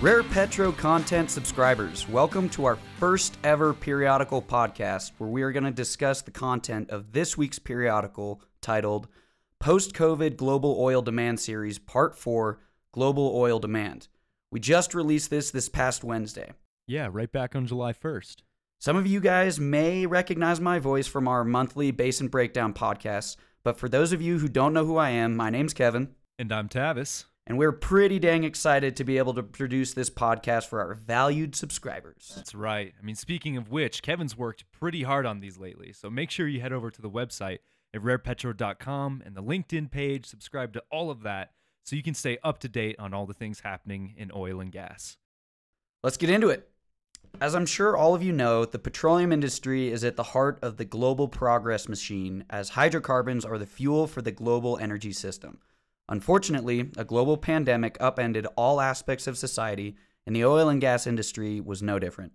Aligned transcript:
Rare 0.00 0.22
Petro 0.22 0.72
content 0.72 1.30
subscribers, 1.30 2.08
welcome 2.08 2.48
to 2.50 2.64
our 2.64 2.78
first 2.98 3.36
ever 3.44 3.74
periodical 3.74 4.40
podcast 4.40 5.12
where 5.18 5.28
we 5.28 5.42
are 5.42 5.52
going 5.52 5.64
to 5.64 5.70
discuss 5.70 6.22
the 6.22 6.30
content 6.30 6.88
of 6.88 7.12
this 7.12 7.36
week's 7.36 7.58
periodical 7.58 8.40
titled 8.62 9.08
Post 9.58 9.92
COVID 9.92 10.38
Global 10.38 10.74
Oil 10.80 11.02
Demand 11.02 11.38
Series 11.38 11.78
Part 11.78 12.16
4 12.16 12.58
Global 12.92 13.30
Oil 13.36 13.58
Demand. 13.58 14.08
We 14.50 14.58
just 14.58 14.94
released 14.94 15.28
this 15.28 15.50
this 15.50 15.68
past 15.68 16.02
Wednesday. 16.02 16.52
Yeah, 16.86 17.10
right 17.12 17.30
back 17.30 17.54
on 17.54 17.66
July 17.66 17.92
1st. 17.92 18.36
Some 18.78 18.96
of 18.96 19.06
you 19.06 19.20
guys 19.20 19.60
may 19.60 20.06
recognize 20.06 20.62
my 20.62 20.78
voice 20.78 21.08
from 21.08 21.28
our 21.28 21.44
monthly 21.44 21.90
Basin 21.90 22.28
Breakdown 22.28 22.72
podcast, 22.72 23.36
but 23.62 23.78
for 23.78 23.90
those 23.90 24.14
of 24.14 24.22
you 24.22 24.38
who 24.38 24.48
don't 24.48 24.72
know 24.72 24.86
who 24.86 24.96
I 24.96 25.10
am, 25.10 25.36
my 25.36 25.50
name's 25.50 25.74
Kevin. 25.74 26.14
And 26.38 26.50
I'm 26.50 26.70
Tavis. 26.70 27.26
And 27.50 27.58
we're 27.58 27.72
pretty 27.72 28.20
dang 28.20 28.44
excited 28.44 28.94
to 28.94 29.02
be 29.02 29.18
able 29.18 29.34
to 29.34 29.42
produce 29.42 29.92
this 29.92 30.08
podcast 30.08 30.68
for 30.68 30.78
our 30.78 30.94
valued 30.94 31.56
subscribers. 31.56 32.32
That's 32.36 32.54
right. 32.54 32.94
I 32.96 33.04
mean, 33.04 33.16
speaking 33.16 33.56
of 33.56 33.72
which, 33.72 34.02
Kevin's 34.02 34.38
worked 34.38 34.70
pretty 34.70 35.02
hard 35.02 35.26
on 35.26 35.40
these 35.40 35.58
lately. 35.58 35.92
So 35.92 36.08
make 36.08 36.30
sure 36.30 36.46
you 36.46 36.60
head 36.60 36.72
over 36.72 36.92
to 36.92 37.02
the 37.02 37.10
website 37.10 37.58
at 37.92 38.02
rarepetro.com 38.02 39.24
and 39.26 39.34
the 39.34 39.42
LinkedIn 39.42 39.90
page, 39.90 40.26
subscribe 40.26 40.72
to 40.74 40.84
all 40.92 41.10
of 41.10 41.24
that 41.24 41.50
so 41.82 41.96
you 41.96 42.04
can 42.04 42.14
stay 42.14 42.38
up 42.44 42.60
to 42.60 42.68
date 42.68 42.94
on 43.00 43.12
all 43.12 43.26
the 43.26 43.34
things 43.34 43.58
happening 43.58 44.14
in 44.16 44.30
oil 44.32 44.60
and 44.60 44.70
gas. 44.70 45.16
Let's 46.04 46.18
get 46.18 46.30
into 46.30 46.50
it. 46.50 46.70
As 47.40 47.56
I'm 47.56 47.66
sure 47.66 47.96
all 47.96 48.14
of 48.14 48.22
you 48.22 48.32
know, 48.32 48.64
the 48.64 48.78
petroleum 48.78 49.32
industry 49.32 49.90
is 49.90 50.04
at 50.04 50.14
the 50.14 50.22
heart 50.22 50.60
of 50.62 50.76
the 50.76 50.84
global 50.84 51.26
progress 51.26 51.88
machine, 51.88 52.44
as 52.48 52.68
hydrocarbons 52.68 53.44
are 53.44 53.58
the 53.58 53.66
fuel 53.66 54.06
for 54.06 54.22
the 54.22 54.30
global 54.30 54.78
energy 54.78 55.12
system. 55.12 55.58
Unfortunately, 56.10 56.90
a 56.96 57.04
global 57.04 57.36
pandemic 57.36 57.96
upended 58.00 58.44
all 58.56 58.80
aspects 58.80 59.28
of 59.28 59.38
society, 59.38 59.96
and 60.26 60.34
the 60.34 60.44
oil 60.44 60.68
and 60.68 60.80
gas 60.80 61.06
industry 61.06 61.60
was 61.60 61.82
no 61.82 62.00
different. 62.00 62.32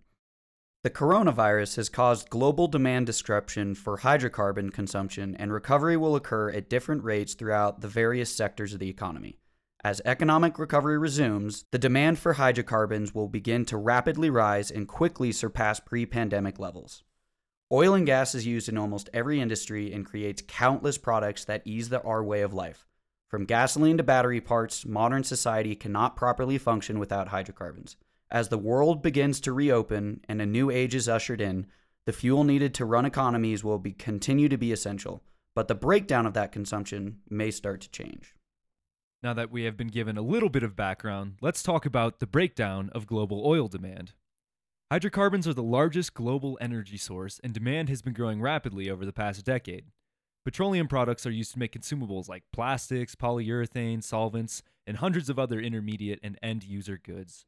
The 0.84 0.90
coronavirus 0.90 1.76
has 1.76 1.90
caused 1.90 2.30
global 2.30 2.68
demand 2.68 3.06
disruption 3.08 3.76
for 3.76 3.98
hydrocarbon 3.98 4.72
consumption, 4.72 5.36
and 5.36 5.52
recovery 5.52 5.98
will 5.98 6.16
occur 6.16 6.52
at 6.52 6.70
different 6.70 7.04
rates 7.04 7.34
throughout 7.34 7.82
the 7.82 7.90
various 7.90 8.34
sectors 8.34 8.72
of 8.72 8.80
the 8.80 8.90
economy. 8.90 9.40
As 9.84 10.02
economic 10.06 10.58
recovery 10.58 10.98
resumes, 10.98 11.66
the 11.72 11.78
demand 11.78 12.18
for 12.18 12.34
hydrocarbons 12.34 13.14
will 13.14 13.28
begin 13.28 13.66
to 13.66 13.78
rapidly 13.78 14.30
rise 14.30 14.72
and 14.72 14.88
quickly 14.88 15.32
surpass 15.32 15.82
pre 15.82 16.06
pandemic 16.06 16.60
levels. 16.60 17.04
Oil 17.72 17.94
and 17.94 18.06
gas 18.06 18.36
is 18.36 18.46
used 18.46 18.70
in 18.70 18.78
almost 18.78 19.10
every 19.14 19.42
industry 19.42 19.92
and 19.92 20.06
creates 20.06 20.42
countless 20.48 20.98
products 20.98 21.44
that 21.46 21.64
ease 21.66 21.90
the, 21.90 22.02
our 22.04 22.24
way 22.24 22.42
of 22.42 22.54
life. 22.54 22.86
From 23.28 23.46
gasoline 23.46 23.98
to 23.98 24.04
battery 24.04 24.40
parts, 24.40 24.86
modern 24.86 25.24
society 25.24 25.76
cannot 25.76 26.16
properly 26.16 26.58
function 26.58 27.00
without 27.00 27.30
hydrocarbons. 27.30 27.98
As 28.30 28.50
the 28.50 28.58
world 28.58 29.02
begins 29.02 29.40
to 29.42 29.54
reopen 29.54 30.22
and 30.28 30.42
a 30.42 30.46
new 30.46 30.70
age 30.70 30.96
is 30.96 31.10
ushered 31.10 31.42
in, 31.42 31.68
the 32.06 32.14
fuel 32.14 32.44
needed 32.44 32.74
to 32.76 32.86
run 32.86 33.06
economies 33.06 33.64
will 33.64 33.80
be, 33.80 33.92
continue 33.92 34.48
to 34.50 34.58
be 34.58 34.72
essential, 34.72 35.24
but 35.56 35.68
the 35.68 35.76
breakdown 35.76 36.26
of 36.26 36.34
that 36.34 36.52
consumption 36.52 37.20
may 37.30 37.50
start 37.50 37.82
to 37.82 37.90
change. 37.90 38.36
Now 39.24 39.34
that 39.34 39.52
we 39.52 39.64
have 39.64 39.76
been 39.76 39.88
given 39.88 40.18
a 40.18 40.22
little 40.22 40.50
bit 40.50 40.62
of 40.62 40.76
background, 40.76 41.38
let's 41.42 41.64
talk 41.64 41.86
about 41.86 42.20
the 42.20 42.28
breakdown 42.28 42.92
of 42.94 43.08
global 43.08 43.42
oil 43.44 43.68
demand. 43.68 44.14
Hydrocarbons 44.92 45.48
are 45.48 45.54
the 45.54 45.64
largest 45.64 46.14
global 46.14 46.60
energy 46.62 46.98
source, 46.98 47.40
and 47.44 47.52
demand 47.52 47.90
has 47.90 48.04
been 48.04 48.14
growing 48.14 48.40
rapidly 48.40 48.88
over 48.88 49.04
the 49.04 49.12
past 49.12 49.44
decade. 49.44 49.86
Petroleum 50.46 50.88
products 50.88 51.26
are 51.26 51.32
used 51.32 51.54
to 51.54 51.60
make 51.60 51.74
consumables 51.74 52.30
like 52.30 52.44
plastics, 52.54 53.16
polyurethane, 53.16 54.04
solvents, 54.04 54.62
and 54.86 54.98
hundreds 54.98 55.28
of 55.28 55.40
other 55.40 55.60
intermediate 55.60 56.20
and 56.22 56.38
end 56.44 56.64
user 56.64 57.00
goods. 57.04 57.48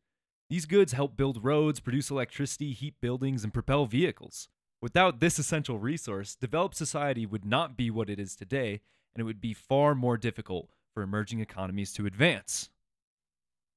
These 0.49 0.65
goods 0.65 0.93
help 0.93 1.15
build 1.15 1.43
roads, 1.43 1.79
produce 1.79 2.09
electricity, 2.09 2.73
heat 2.73 2.95
buildings, 2.99 3.43
and 3.43 3.53
propel 3.53 3.85
vehicles. 3.85 4.49
Without 4.81 5.19
this 5.19 5.37
essential 5.37 5.77
resource, 5.77 6.35
developed 6.35 6.75
society 6.75 7.27
would 7.27 7.45
not 7.45 7.77
be 7.77 7.91
what 7.91 8.09
it 8.09 8.19
is 8.19 8.35
today, 8.35 8.81
and 9.13 9.21
it 9.21 9.25
would 9.25 9.41
be 9.41 9.53
far 9.53 9.93
more 9.93 10.17
difficult 10.17 10.69
for 10.93 11.03
emerging 11.03 11.39
economies 11.39 11.93
to 11.93 12.07
advance. 12.07 12.71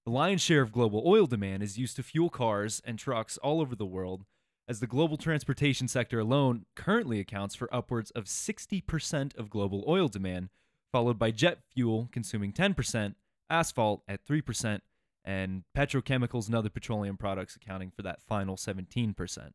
The 0.06 0.12
lion's 0.12 0.40
share 0.40 0.62
of 0.62 0.72
global 0.72 1.02
oil 1.04 1.26
demand 1.26 1.62
is 1.62 1.78
used 1.78 1.96
to 1.96 2.02
fuel 2.02 2.30
cars 2.30 2.80
and 2.86 2.98
trucks 2.98 3.36
all 3.38 3.60
over 3.60 3.76
the 3.76 3.84
world, 3.84 4.24
as 4.70 4.78
the 4.78 4.86
global 4.86 5.16
transportation 5.16 5.88
sector 5.88 6.20
alone 6.20 6.64
currently 6.76 7.18
accounts 7.18 7.56
for 7.56 7.68
upwards 7.74 8.12
of 8.12 8.26
60% 8.26 9.36
of 9.36 9.50
global 9.50 9.82
oil 9.88 10.06
demand, 10.06 10.48
followed 10.92 11.18
by 11.18 11.32
jet 11.32 11.58
fuel 11.74 12.08
consuming 12.12 12.52
10%, 12.52 13.16
asphalt 13.50 14.04
at 14.06 14.24
3%, 14.24 14.78
and 15.24 15.64
petrochemicals 15.76 16.46
and 16.46 16.54
other 16.54 16.68
petroleum 16.70 17.16
products 17.16 17.56
accounting 17.56 17.90
for 17.90 18.02
that 18.02 18.22
final 18.22 18.54
17%. 18.54 19.50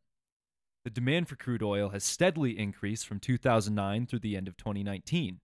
The 0.84 0.90
demand 0.90 1.30
for 1.30 1.38
crude 1.38 1.64
oil 1.64 1.90
has 1.90 2.04
steadily 2.04 2.60
increased 2.60 3.08
from 3.08 3.22
2009 3.22 4.08
through 4.08 4.20
the 4.20 4.36
end 4.36 4.50
of 4.50 4.58
2019. 4.58 5.40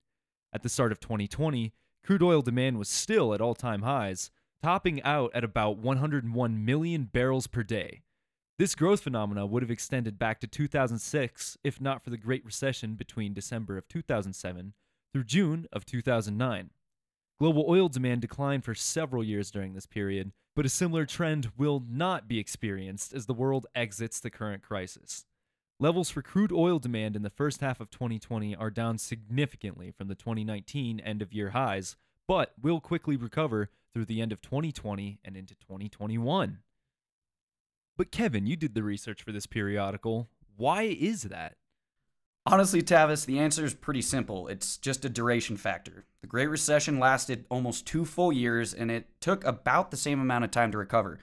At 0.51 0.63
the 0.63 0.69
start 0.69 0.91
of 0.91 0.99
2020, 0.99 1.71
crude 2.03 2.21
oil 2.21 2.41
demand 2.41 2.77
was 2.77 2.89
still 2.89 3.33
at 3.33 3.39
all 3.39 3.55
time 3.55 3.83
highs, 3.83 4.31
topping 4.61 5.01
out 5.03 5.31
at 5.33 5.45
about 5.45 5.77
101 5.77 6.65
million 6.65 7.05
barrels 7.05 7.47
per 7.47 7.63
day. 7.63 8.01
This 8.61 8.75
growth 8.75 9.01
phenomena 9.01 9.47
would 9.47 9.63
have 9.63 9.71
extended 9.71 10.19
back 10.19 10.39
to 10.41 10.45
2006 10.45 11.57
if 11.63 11.81
not 11.81 12.03
for 12.03 12.11
the 12.11 12.17
Great 12.17 12.45
Recession 12.45 12.93
between 12.93 13.33
December 13.33 13.75
of 13.75 13.87
2007 13.87 14.73
through 15.11 15.23
June 15.23 15.65
of 15.73 15.83
2009. 15.83 16.69
Global 17.39 17.65
oil 17.67 17.89
demand 17.89 18.21
declined 18.21 18.63
for 18.63 18.75
several 18.75 19.23
years 19.23 19.49
during 19.49 19.73
this 19.73 19.87
period, 19.87 20.31
but 20.55 20.63
a 20.63 20.69
similar 20.69 21.07
trend 21.07 21.51
will 21.57 21.83
not 21.89 22.27
be 22.27 22.37
experienced 22.37 23.15
as 23.15 23.25
the 23.25 23.33
world 23.33 23.65
exits 23.73 24.19
the 24.19 24.29
current 24.29 24.61
crisis. 24.61 25.25
Levels 25.79 26.11
for 26.11 26.21
crude 26.21 26.51
oil 26.51 26.77
demand 26.77 27.15
in 27.15 27.23
the 27.23 27.31
first 27.31 27.61
half 27.61 27.79
of 27.79 27.89
2020 27.89 28.55
are 28.55 28.69
down 28.69 28.99
significantly 28.99 29.89
from 29.89 30.07
the 30.07 30.13
2019 30.13 30.99
end 30.99 31.23
of 31.23 31.33
year 31.33 31.49
highs, 31.49 31.95
but 32.27 32.53
will 32.61 32.79
quickly 32.79 33.17
recover 33.17 33.71
through 33.91 34.05
the 34.05 34.21
end 34.21 34.31
of 34.31 34.39
2020 34.39 35.17
and 35.25 35.35
into 35.35 35.55
2021. 35.55 36.59
But 37.97 38.11
Kevin, 38.11 38.47
you 38.47 38.55
did 38.55 38.73
the 38.73 38.83
research 38.83 39.21
for 39.21 39.31
this 39.31 39.45
periodical. 39.45 40.29
Why 40.57 40.83
is 40.83 41.23
that? 41.23 41.55
Honestly, 42.45 42.81
Tavis, 42.81 43.25
the 43.25 43.37
answer 43.37 43.63
is 43.63 43.75
pretty 43.75 44.01
simple. 44.01 44.47
It's 44.47 44.77
just 44.77 45.05
a 45.05 45.09
duration 45.09 45.57
factor. 45.57 46.05
The 46.21 46.27
Great 46.27 46.47
Recession 46.47 46.99
lasted 46.99 47.45
almost 47.49 47.85
two 47.85 48.03
full 48.03 48.33
years, 48.33 48.73
and 48.73 48.89
it 48.89 49.07
took 49.19 49.43
about 49.43 49.91
the 49.91 49.97
same 49.97 50.19
amount 50.19 50.43
of 50.43 50.51
time 50.51 50.71
to 50.71 50.77
recover. 50.77 51.19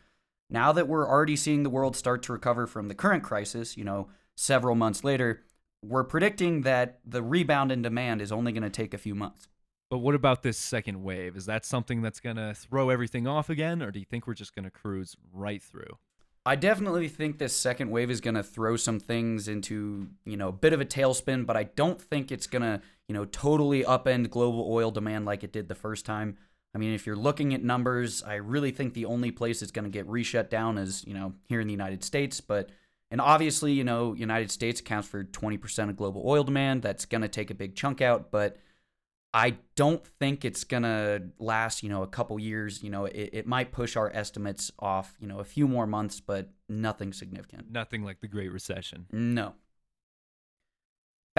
Now 0.48 0.70
that 0.72 0.86
we're 0.86 1.08
already 1.08 1.34
seeing 1.34 1.64
the 1.64 1.70
world 1.70 1.96
start 1.96 2.22
to 2.24 2.32
recover 2.32 2.66
from 2.66 2.86
the 2.86 2.94
current 2.94 3.24
crisis, 3.24 3.76
you 3.76 3.84
know, 3.84 4.08
several 4.36 4.76
months 4.76 5.02
later, 5.02 5.42
we're 5.82 6.04
predicting 6.04 6.62
that 6.62 7.00
the 7.04 7.22
rebound 7.22 7.72
in 7.72 7.82
demand 7.82 8.22
is 8.22 8.32
only 8.32 8.52
going 8.52 8.62
to 8.62 8.70
take 8.70 8.94
a 8.94 8.98
few 8.98 9.14
months. 9.14 9.48
But 9.90 9.98
what 9.98 10.14
about 10.14 10.42
this 10.42 10.58
second 10.58 11.02
wave? 11.02 11.36
Is 11.36 11.46
that 11.46 11.64
something 11.64 12.02
that's 12.02 12.20
going 12.20 12.36
to 12.36 12.54
throw 12.54 12.90
everything 12.90 13.26
off 13.26 13.50
again, 13.50 13.82
or 13.82 13.90
do 13.90 13.98
you 13.98 14.04
think 14.04 14.26
we're 14.26 14.34
just 14.34 14.54
going 14.54 14.64
to 14.64 14.70
cruise 14.70 15.16
right 15.32 15.62
through? 15.62 15.98
I 16.46 16.56
definitely 16.56 17.08
think 17.08 17.38
this 17.38 17.54
second 17.54 17.90
wave 17.90 18.10
is 18.10 18.20
going 18.20 18.34
to 18.34 18.42
throw 18.42 18.76
some 18.76 18.98
things 19.00 19.48
into, 19.48 20.08
you 20.24 20.36
know, 20.36 20.48
a 20.48 20.52
bit 20.52 20.72
of 20.72 20.80
a 20.80 20.84
tailspin, 20.84 21.44
but 21.44 21.56
I 21.56 21.64
don't 21.64 22.00
think 22.00 22.32
it's 22.32 22.46
going 22.46 22.62
to, 22.62 22.80
you 23.06 23.14
know, 23.14 23.26
totally 23.26 23.84
upend 23.84 24.30
global 24.30 24.66
oil 24.70 24.90
demand 24.90 25.26
like 25.26 25.44
it 25.44 25.52
did 25.52 25.68
the 25.68 25.74
first 25.74 26.06
time. 26.06 26.38
I 26.74 26.78
mean, 26.78 26.94
if 26.94 27.06
you're 27.06 27.16
looking 27.16 27.54
at 27.54 27.62
numbers, 27.62 28.22
I 28.22 28.36
really 28.36 28.70
think 28.70 28.94
the 28.94 29.06
only 29.06 29.30
place 29.30 29.62
it's 29.62 29.72
going 29.72 29.84
to 29.84 29.90
get 29.90 30.06
reshut 30.06 30.48
down 30.48 30.78
is, 30.78 31.04
you 31.06 31.14
know, 31.14 31.34
here 31.44 31.60
in 31.60 31.66
the 31.66 31.72
United 31.72 32.04
States, 32.04 32.40
but 32.40 32.70
and 33.10 33.20
obviously, 33.20 33.72
you 33.72 33.84
know, 33.84 34.12
United 34.12 34.50
States 34.50 34.80
accounts 34.80 35.08
for 35.08 35.24
20% 35.24 35.88
of 35.88 35.96
global 35.96 36.22
oil 36.26 36.44
demand. 36.44 36.82
That's 36.82 37.06
going 37.06 37.22
to 37.22 37.28
take 37.28 37.50
a 37.50 37.54
big 37.54 37.74
chunk 37.74 38.02
out, 38.02 38.30
but 38.30 38.58
I 39.34 39.58
don't 39.76 40.04
think 40.06 40.44
it's 40.44 40.64
gonna 40.64 41.20
last, 41.38 41.82
you 41.82 41.88
know, 41.88 42.02
a 42.02 42.06
couple 42.06 42.38
years. 42.38 42.82
You 42.82 42.90
know, 42.90 43.04
it, 43.04 43.30
it 43.32 43.46
might 43.46 43.72
push 43.72 43.96
our 43.96 44.10
estimates 44.14 44.70
off, 44.78 45.16
you 45.20 45.26
know, 45.26 45.38
a 45.38 45.44
few 45.44 45.68
more 45.68 45.86
months, 45.86 46.20
but 46.20 46.50
nothing 46.68 47.12
significant. 47.12 47.70
Nothing 47.70 48.04
like 48.04 48.20
the 48.20 48.28
Great 48.28 48.50
Recession. 48.50 49.06
No. 49.12 49.54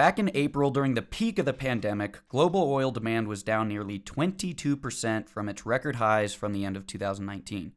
Back 0.00 0.18
in 0.18 0.30
April, 0.32 0.70
during 0.70 0.94
the 0.94 1.02
peak 1.02 1.38
of 1.38 1.44
the 1.44 1.52
pandemic, 1.52 2.26
global 2.28 2.72
oil 2.72 2.90
demand 2.90 3.28
was 3.28 3.42
down 3.42 3.68
nearly 3.68 3.98
22% 3.98 5.28
from 5.28 5.48
its 5.48 5.66
record 5.66 5.96
highs 5.96 6.32
from 6.32 6.54
the 6.54 6.64
end 6.64 6.76
of 6.76 6.86
2019. 6.86 7.72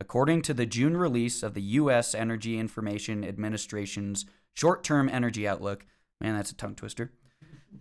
According 0.00 0.42
to 0.42 0.54
the 0.54 0.66
June 0.66 0.96
release 0.96 1.42
of 1.42 1.54
the 1.54 1.62
U.S. 1.62 2.16
Energy 2.16 2.58
Information 2.58 3.24
Administration's 3.24 4.26
short 4.54 4.82
term 4.82 5.08
energy 5.08 5.46
outlook, 5.46 5.86
man, 6.20 6.36
that's 6.36 6.50
a 6.50 6.56
tongue 6.56 6.74
twister. 6.74 7.12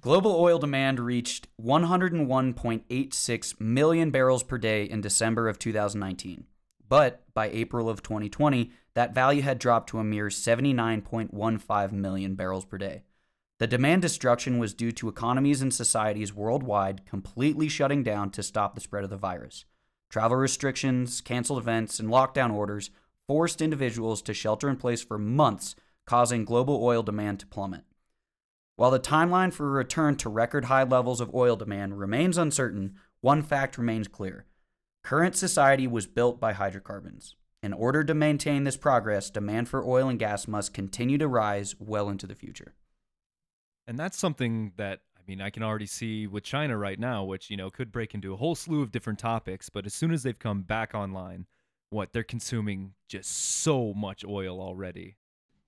Global 0.01 0.36
oil 0.36 0.60
demand 0.60 1.00
reached 1.00 1.48
101.86 1.62 3.60
million 3.60 4.12
barrels 4.12 4.44
per 4.44 4.57
day 4.57 4.84
in 4.84 5.01
December 5.01 5.48
of 5.50 5.57
2019. 5.60 6.45
But 6.88 7.25
by 7.34 7.50
April 7.50 7.89
of 7.89 8.04
2020, 8.04 8.72
that 8.94 9.16
value 9.16 9.42
had 9.42 9.60
dropped 9.60 9.89
to 9.89 10.00
a 10.00 10.04
mere 10.04 10.28
79.15 10.28 11.92
million 11.94 12.36
barrels 12.36 12.66
per 12.66 12.78
day. 12.78 13.04
The 13.60 13.68
demand 13.68 14.04
destruction 14.04 14.60
was 14.60 14.74
due 14.74 14.92
to 14.94 15.10
economies 15.10 15.62
and 15.62 15.74
societies 15.74 16.33
worldwide 16.33 17.06
completely 17.06 17.68
shutting 17.68 18.04
down 18.04 18.30
to 18.31 18.44
stop 18.44 18.75
the 18.75 18.81
spread 18.81 19.04
of 19.04 19.10
the 19.10 19.18
virus. 19.18 19.66
Travel 20.10 20.38
restrictions, 20.38 21.22
canceled 21.22 21.60
events, 21.60 22.00
and 22.00 22.10
lockdown 22.10 22.54
orders 22.54 22.92
forced 23.28 23.62
individuals 23.62 24.22
to 24.22 24.33
shelter 24.33 24.69
in 24.69 24.78
place 24.78 25.04
for 25.04 25.18
months, 25.18 25.75
causing 26.06 26.45
global 26.45 26.81
oil 26.83 27.04
demand 27.04 27.40
to 27.40 27.48
plummet. 27.48 27.83
While 28.77 28.91
the 28.91 29.00
timeline 29.00 29.51
for 29.51 29.68
a 29.68 29.71
return 29.71 30.18
to 30.18 30.29
record 30.29 30.65
high 30.65 30.83
levels 30.83 31.19
of 31.19 31.33
oil 31.33 31.56
demand 31.56 31.97
remains 31.97 32.38
uncertain, 32.38 32.95
one 33.21 33.41
fact 33.41 33.75
remains 33.75 34.07
clear. 34.07 34.45
Current 35.03 35.35
society 35.35 35.88
was 35.88 36.06
built 36.06 36.39
by 36.39 36.53
hydrocarbons. 36.53 37.35
In 37.63 37.74
order 37.74 38.03
to 38.03 38.13
maintain 38.13 38.65
this 38.65 38.77
progress, 38.77 39.31
demand 39.31 39.68
for 39.68 39.83
oil 39.83 40.07
and 40.07 40.19
gas 40.19 40.47
must 40.47 40.75
continue 40.75 41.18
to 41.18 41.27
rise 41.27 41.75
well 41.79 42.07
into 42.07 42.27
the 42.27 42.35
future. 42.35 42.75
And 43.88 43.97
that's 43.97 44.18
something 44.18 44.74
that 44.77 45.00
I 45.18 45.21
mean, 45.27 45.41
I 45.41 45.50
can 45.50 45.63
already 45.63 45.88
see 45.88 46.27
with 46.27 46.44
China 46.44 46.77
right 46.77 47.00
now, 47.00 47.23
which, 47.23 47.50
you 47.50 47.57
know, 47.57 47.71
could 47.71 47.91
break 47.91 48.13
into 48.13 48.31
a 48.31 48.38
whole 48.38 48.53
slew 48.53 48.83
of 48.83 48.91
different 48.91 49.18
topics, 49.18 49.69
but 49.69 49.88
as 49.88 49.94
soon 49.95 50.12
as 50.12 50.21
they've 50.21 50.38
come 50.38 50.62
back 50.62 50.94
online, 50.94 51.47
what 51.89 52.13
they're 52.13 52.23
consuming 52.23 52.94
just 53.09 53.31
so 53.31 53.94
much 53.95 54.23
oil 54.23 54.62
already. 54.62 55.18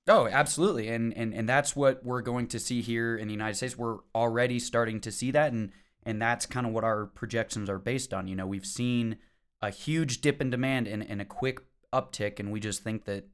Oh, 0.09 0.27
absolutely. 0.27 0.89
And 0.89 1.15
and 1.15 1.33
and 1.35 1.47
that's 1.47 1.75
what 1.75 2.03
we're 2.03 2.21
going 2.21 2.47
to 2.47 2.59
see 2.59 2.81
here 2.81 3.15
in 3.15 3.27
the 3.27 3.33
United 3.33 3.55
States. 3.55 3.77
We're 3.77 3.99
already 4.15 4.57
starting 4.59 4.99
to 5.01 5.11
see 5.11 5.29
that 5.31 5.53
and 5.53 5.71
and 6.03 6.19
that's 6.19 6.47
kind 6.47 6.65
of 6.65 6.73
what 6.73 6.83
our 6.83 7.05
projections 7.05 7.69
are 7.69 7.77
based 7.77 8.13
on. 8.13 8.27
You 8.27 8.35
know, 8.35 8.47
we've 8.47 8.65
seen 8.65 9.17
a 9.61 9.69
huge 9.69 10.21
dip 10.21 10.41
in 10.41 10.49
demand 10.49 10.87
and, 10.87 11.07
and 11.07 11.21
a 11.21 11.25
quick 11.25 11.59
uptick 11.93 12.39
and 12.39 12.51
we 12.51 12.59
just 12.59 12.83
think 12.83 13.05
that 13.05 13.25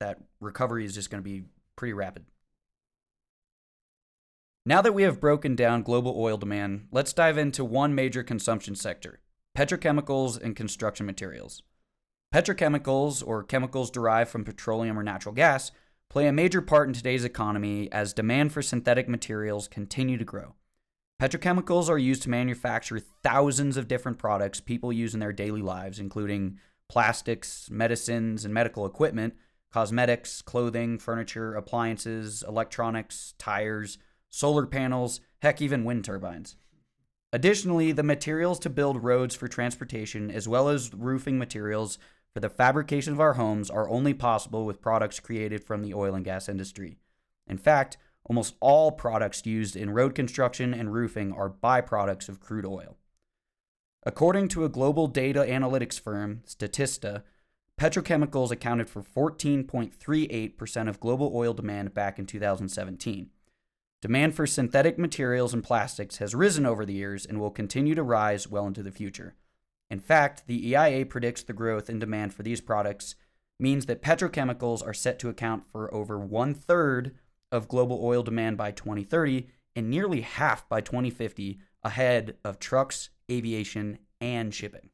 that 0.00 0.18
recovery 0.40 0.86
is 0.86 0.94
just 0.94 1.10
going 1.10 1.22
to 1.22 1.28
be 1.28 1.44
pretty 1.76 1.92
rapid. 1.92 2.24
Now 4.64 4.80
that 4.80 4.94
we 4.94 5.02
have 5.02 5.20
broken 5.20 5.54
down 5.54 5.82
global 5.82 6.14
oil 6.16 6.38
demand, 6.38 6.86
let's 6.92 7.12
dive 7.12 7.36
into 7.36 7.64
one 7.64 7.94
major 7.94 8.22
consumption 8.22 8.74
sector 8.74 9.20
petrochemicals 9.54 10.40
and 10.40 10.56
construction 10.56 11.04
materials. 11.04 11.62
Petrochemicals, 12.32 13.22
or 13.26 13.42
chemicals 13.42 13.90
derived 13.90 14.30
from 14.30 14.44
petroleum 14.44 14.98
or 14.98 15.02
natural 15.02 15.34
gas, 15.34 15.70
play 16.12 16.26
a 16.26 16.32
major 16.32 16.60
part 16.60 16.86
in 16.86 16.92
today's 16.92 17.24
economy 17.24 17.90
as 17.90 18.12
demand 18.12 18.52
for 18.52 18.60
synthetic 18.60 19.08
materials 19.08 19.66
continue 19.66 20.18
to 20.18 20.26
grow. 20.26 20.54
Petrochemicals 21.18 21.88
are 21.88 21.96
used 21.96 22.22
to 22.22 22.28
manufacture 22.28 23.00
thousands 23.00 23.78
of 23.78 23.88
different 23.88 24.18
products 24.18 24.60
people 24.60 24.92
use 24.92 25.14
in 25.14 25.20
their 25.20 25.32
daily 25.32 25.62
lives, 25.62 25.98
including 25.98 26.58
plastics, 26.86 27.70
medicines, 27.70 28.44
and 28.44 28.52
medical 28.52 28.84
equipment, 28.84 29.32
cosmetics, 29.72 30.42
clothing, 30.42 30.98
furniture, 30.98 31.54
appliances, 31.54 32.44
electronics, 32.46 33.32
tires, 33.38 33.96
solar 34.28 34.66
panels, 34.66 35.22
heck, 35.40 35.62
even 35.62 35.82
wind 35.82 36.04
turbines. 36.04 36.56
Additionally, 37.32 37.90
the 37.90 38.02
materials 38.02 38.58
to 38.58 38.68
build 38.68 39.02
roads 39.02 39.34
for 39.34 39.48
transportation, 39.48 40.30
as 40.30 40.46
well 40.46 40.68
as 40.68 40.92
roofing 40.92 41.38
materials 41.38 41.96
for 42.32 42.40
the 42.40 42.48
fabrication 42.48 43.12
of 43.12 43.20
our 43.20 43.34
homes, 43.34 43.70
are 43.70 43.88
only 43.88 44.14
possible 44.14 44.64
with 44.64 44.80
products 44.80 45.20
created 45.20 45.64
from 45.64 45.82
the 45.82 45.94
oil 45.94 46.14
and 46.14 46.24
gas 46.24 46.48
industry. 46.48 46.98
In 47.46 47.58
fact, 47.58 47.96
almost 48.24 48.56
all 48.60 48.92
products 48.92 49.44
used 49.44 49.76
in 49.76 49.90
road 49.90 50.14
construction 50.14 50.72
and 50.72 50.92
roofing 50.92 51.32
are 51.32 51.50
byproducts 51.50 52.28
of 52.28 52.40
crude 52.40 52.66
oil. 52.66 52.96
According 54.04 54.48
to 54.48 54.64
a 54.64 54.68
global 54.68 55.06
data 55.06 55.40
analytics 55.40 56.00
firm, 56.00 56.42
Statista, 56.46 57.22
petrochemicals 57.80 58.50
accounted 58.50 58.88
for 58.88 59.02
14.38% 59.02 60.88
of 60.88 61.00
global 61.00 61.32
oil 61.34 61.54
demand 61.54 61.94
back 61.94 62.18
in 62.18 62.26
2017. 62.26 63.30
Demand 64.00 64.34
for 64.34 64.46
synthetic 64.48 64.98
materials 64.98 65.54
and 65.54 65.62
plastics 65.62 66.16
has 66.16 66.34
risen 66.34 66.66
over 66.66 66.84
the 66.84 66.92
years 66.92 67.24
and 67.24 67.38
will 67.38 67.50
continue 67.50 67.94
to 67.94 68.02
rise 68.02 68.48
well 68.48 68.66
into 68.66 68.82
the 68.82 68.90
future. 68.90 69.36
In 69.92 70.00
fact, 70.00 70.46
the 70.46 70.70
EIA 70.70 71.04
predicts 71.04 71.42
the 71.42 71.52
growth 71.52 71.90
in 71.90 71.98
demand 71.98 72.32
for 72.32 72.42
these 72.42 72.62
products 72.62 73.14
means 73.60 73.84
that 73.84 74.00
petrochemicals 74.00 74.82
are 74.82 74.94
set 74.94 75.18
to 75.18 75.28
account 75.28 75.64
for 75.70 75.92
over 75.92 76.18
one 76.18 76.54
third 76.54 77.14
of 77.52 77.68
global 77.68 78.00
oil 78.02 78.22
demand 78.22 78.56
by 78.56 78.70
2030 78.70 79.48
and 79.76 79.90
nearly 79.90 80.22
half 80.22 80.66
by 80.66 80.80
2050, 80.80 81.58
ahead 81.84 82.38
of 82.42 82.58
trucks, 82.58 83.10
aviation, 83.30 83.98
and 84.18 84.54
shipping. 84.54 84.88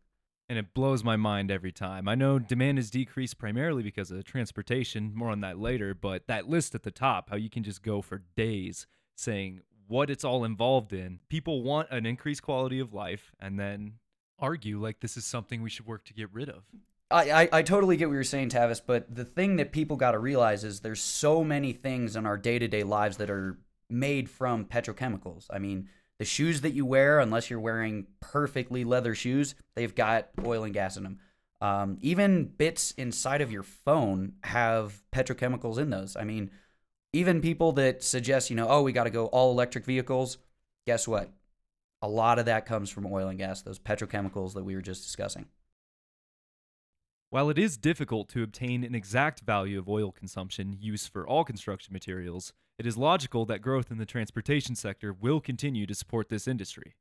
And 0.48 0.58
it 0.58 0.74
blows 0.74 1.04
my 1.04 1.14
mind 1.14 1.52
every 1.52 1.70
time. 1.70 2.08
I 2.08 2.16
know 2.16 2.40
demand 2.40 2.78
has 2.78 2.90
decreased 2.90 3.38
primarily 3.38 3.84
because 3.84 4.10
of 4.10 4.24
transportation, 4.24 5.12
more 5.14 5.30
on 5.30 5.42
that 5.42 5.60
later, 5.60 5.94
but 5.94 6.26
that 6.26 6.48
list 6.48 6.74
at 6.74 6.82
the 6.82 6.90
top, 6.90 7.30
how 7.30 7.36
you 7.36 7.48
can 7.50 7.62
just 7.62 7.84
go 7.84 8.02
for 8.02 8.24
days 8.36 8.88
saying 9.14 9.60
what 9.86 10.10
it's 10.10 10.24
all 10.24 10.44
involved 10.44 10.92
in. 10.92 11.20
People 11.28 11.62
want 11.62 11.88
an 11.92 12.04
increased 12.04 12.42
quality 12.42 12.80
of 12.80 12.92
life 12.92 13.30
and 13.38 13.60
then 13.60 13.92
argue 14.38 14.80
like 14.80 15.00
this 15.00 15.16
is 15.16 15.24
something 15.24 15.62
we 15.62 15.70
should 15.70 15.86
work 15.86 16.04
to 16.06 16.14
get 16.14 16.28
rid 16.32 16.48
of. 16.48 16.62
I, 17.10 17.30
I, 17.30 17.48
I 17.52 17.62
totally 17.62 17.96
get 17.96 18.08
what 18.08 18.14
you're 18.14 18.24
saying, 18.24 18.50
Tavis, 18.50 18.82
but 18.84 19.14
the 19.14 19.24
thing 19.24 19.56
that 19.56 19.72
people 19.72 19.96
got 19.96 20.12
to 20.12 20.18
realize 20.18 20.62
is 20.62 20.80
there's 20.80 21.00
so 21.00 21.42
many 21.42 21.72
things 21.72 22.16
in 22.16 22.26
our 22.26 22.36
day 22.36 22.58
to 22.58 22.68
day 22.68 22.82
lives 22.82 23.16
that 23.16 23.30
are 23.30 23.58
made 23.88 24.28
from 24.28 24.66
petrochemicals. 24.66 25.46
I 25.50 25.58
mean, 25.58 25.88
the 26.18 26.24
shoes 26.24 26.60
that 26.60 26.74
you 26.74 26.84
wear, 26.84 27.20
unless 27.20 27.48
you're 27.48 27.60
wearing 27.60 28.06
perfectly 28.20 28.84
leather 28.84 29.14
shoes, 29.14 29.54
they've 29.74 29.94
got 29.94 30.28
oil 30.44 30.64
and 30.64 30.74
gas 30.74 30.96
in 30.96 31.04
them. 31.04 31.18
Um, 31.60 31.98
even 32.00 32.44
bits 32.44 32.92
inside 32.92 33.40
of 33.40 33.50
your 33.50 33.62
phone 33.62 34.34
have 34.44 35.02
petrochemicals 35.12 35.78
in 35.78 35.90
those. 35.90 36.16
I 36.16 36.24
mean, 36.24 36.50
even 37.12 37.40
people 37.40 37.72
that 37.72 38.02
suggest, 38.02 38.50
you 38.50 38.56
know, 38.56 38.68
oh, 38.68 38.82
we 38.82 38.92
got 38.92 39.04
to 39.04 39.10
go 39.10 39.26
all 39.26 39.50
electric 39.50 39.84
vehicles, 39.84 40.38
guess 40.86 41.08
what? 41.08 41.30
A 42.00 42.08
lot 42.08 42.38
of 42.38 42.46
that 42.46 42.66
comes 42.66 42.90
from 42.90 43.06
oil 43.06 43.28
and 43.28 43.38
gas, 43.38 43.62
those 43.62 43.78
petrochemicals 43.78 44.54
that 44.54 44.64
we 44.64 44.74
were 44.74 44.82
just 44.82 45.02
discussing. 45.02 45.46
While 47.30 47.50
it 47.50 47.58
is 47.58 47.76
difficult 47.76 48.28
to 48.30 48.42
obtain 48.42 48.84
an 48.84 48.94
exact 48.94 49.40
value 49.40 49.78
of 49.78 49.88
oil 49.88 50.12
consumption 50.12 50.76
used 50.80 51.12
for 51.12 51.26
all 51.26 51.44
construction 51.44 51.92
materials, 51.92 52.52
it 52.78 52.86
is 52.86 52.96
logical 52.96 53.44
that 53.46 53.60
growth 53.60 53.90
in 53.90 53.98
the 53.98 54.06
transportation 54.06 54.74
sector 54.74 55.12
will 55.12 55.40
continue 55.40 55.86
to 55.86 55.94
support 55.94 56.28
this 56.28 56.48
industry. 56.48 56.94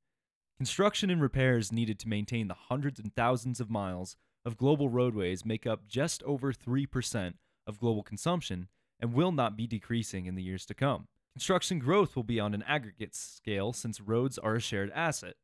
Construction 0.57 1.09
and 1.11 1.21
repairs 1.21 1.71
needed 1.71 1.99
to 1.99 2.09
maintain 2.09 2.47
the 2.47 2.55
hundreds 2.55 2.99
and 2.99 3.15
thousands 3.15 3.59
of 3.59 3.69
miles 3.69 4.15
of 4.43 4.57
global 4.57 4.89
roadways 4.89 5.45
make 5.45 5.67
up 5.67 5.87
just 5.87 6.23
over 6.23 6.51
3% 6.51 7.33
of 7.67 7.79
global 7.79 8.01
consumption 8.01 8.67
and 8.99 9.13
will 9.13 9.31
not 9.31 9.55
be 9.55 9.67
decreasing 9.67 10.25
in 10.25 10.35
the 10.35 10.43
years 10.43 10.65
to 10.65 10.73
come. 10.73 11.07
Construction 11.37 11.77
growth 11.77 12.15
will 12.15 12.23
be 12.23 12.39
on 12.39 12.55
an 12.55 12.63
aggregate 12.63 13.13
scale 13.13 13.71
since 13.71 14.01
roads 14.01 14.39
are 14.39 14.55
a 14.55 14.59
shared 14.59 14.89
asset. 14.95 15.35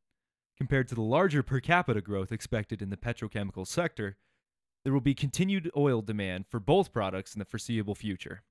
Compared 0.57 0.87
to 0.87 0.95
the 0.95 1.03
larger 1.03 1.43
per 1.43 1.59
capita 1.59 2.01
growth 2.01 2.31
expected 2.31 2.81
in 2.81 2.89
the 2.89 2.97
petrochemical 2.97 3.67
sector, 3.67 4.17
there 4.83 4.91
will 4.91 5.01
be 5.01 5.13
continued 5.13 5.69
oil 5.77 6.01
demand 6.01 6.47
for 6.49 6.59
both 6.59 6.91
products 6.91 7.35
in 7.35 7.39
the 7.39 7.45
foreseeable 7.45 7.93
future. 7.93 8.41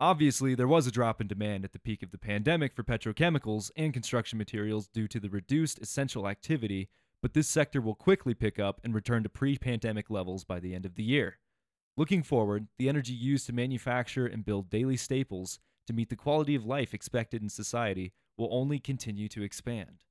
Obviously, 0.00 0.56
there 0.56 0.66
was 0.66 0.88
a 0.88 0.90
drop 0.90 1.20
in 1.20 1.28
demand 1.28 1.64
at 1.64 1.72
the 1.72 1.78
peak 1.78 2.02
of 2.02 2.10
the 2.10 2.18
pandemic 2.18 2.74
for 2.74 2.82
petrochemicals 2.82 3.70
and 3.76 3.92
construction 3.92 4.36
materials 4.36 4.88
due 4.88 5.06
to 5.06 5.20
the 5.20 5.30
reduced 5.30 5.78
essential 5.78 6.26
activity, 6.26 6.88
but 7.22 7.32
this 7.32 7.46
sector 7.46 7.80
will 7.80 7.94
quickly 7.94 8.34
pick 8.34 8.58
up 8.58 8.80
and 8.82 8.92
return 8.92 9.22
to 9.22 9.28
pre 9.28 9.56
pandemic 9.56 10.10
levels 10.10 10.42
by 10.42 10.58
the 10.58 10.74
end 10.74 10.84
of 10.84 10.96
the 10.96 11.04
year. 11.04 11.38
Looking 11.96 12.24
forward, 12.24 12.66
the 12.76 12.88
energy 12.88 13.12
used 13.12 13.46
to 13.46 13.52
manufacture 13.52 14.26
and 14.26 14.44
build 14.44 14.68
daily 14.68 14.96
staples 14.96 15.60
to 15.86 15.92
meet 15.92 16.10
the 16.10 16.16
quality 16.16 16.54
of 16.54 16.66
life 16.66 16.94
expected 16.94 17.42
in 17.42 17.48
society 17.48 18.12
will 18.36 18.48
only 18.50 18.78
continue 18.78 19.28
to 19.28 19.42
expand. 19.42 20.04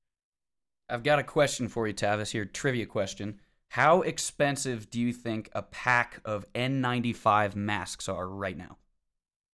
I've 0.90 1.04
got 1.04 1.20
a 1.20 1.24
question 1.24 1.68
for 1.68 1.88
you, 1.88 1.94
Tavis, 1.94 2.32
here, 2.32 2.46
trivia 2.46 2.86
question. 2.86 3.40
How 3.70 4.02
expensive 4.02 4.90
do 4.90 5.02
you 5.02 5.12
think 5.12 5.50
a 5.54 5.64
pack 5.64 6.22
of 6.24 6.46
N95 6.54 7.56
masks 7.56 8.08
are 8.08 8.28
right 8.30 8.58
now? 8.58 8.78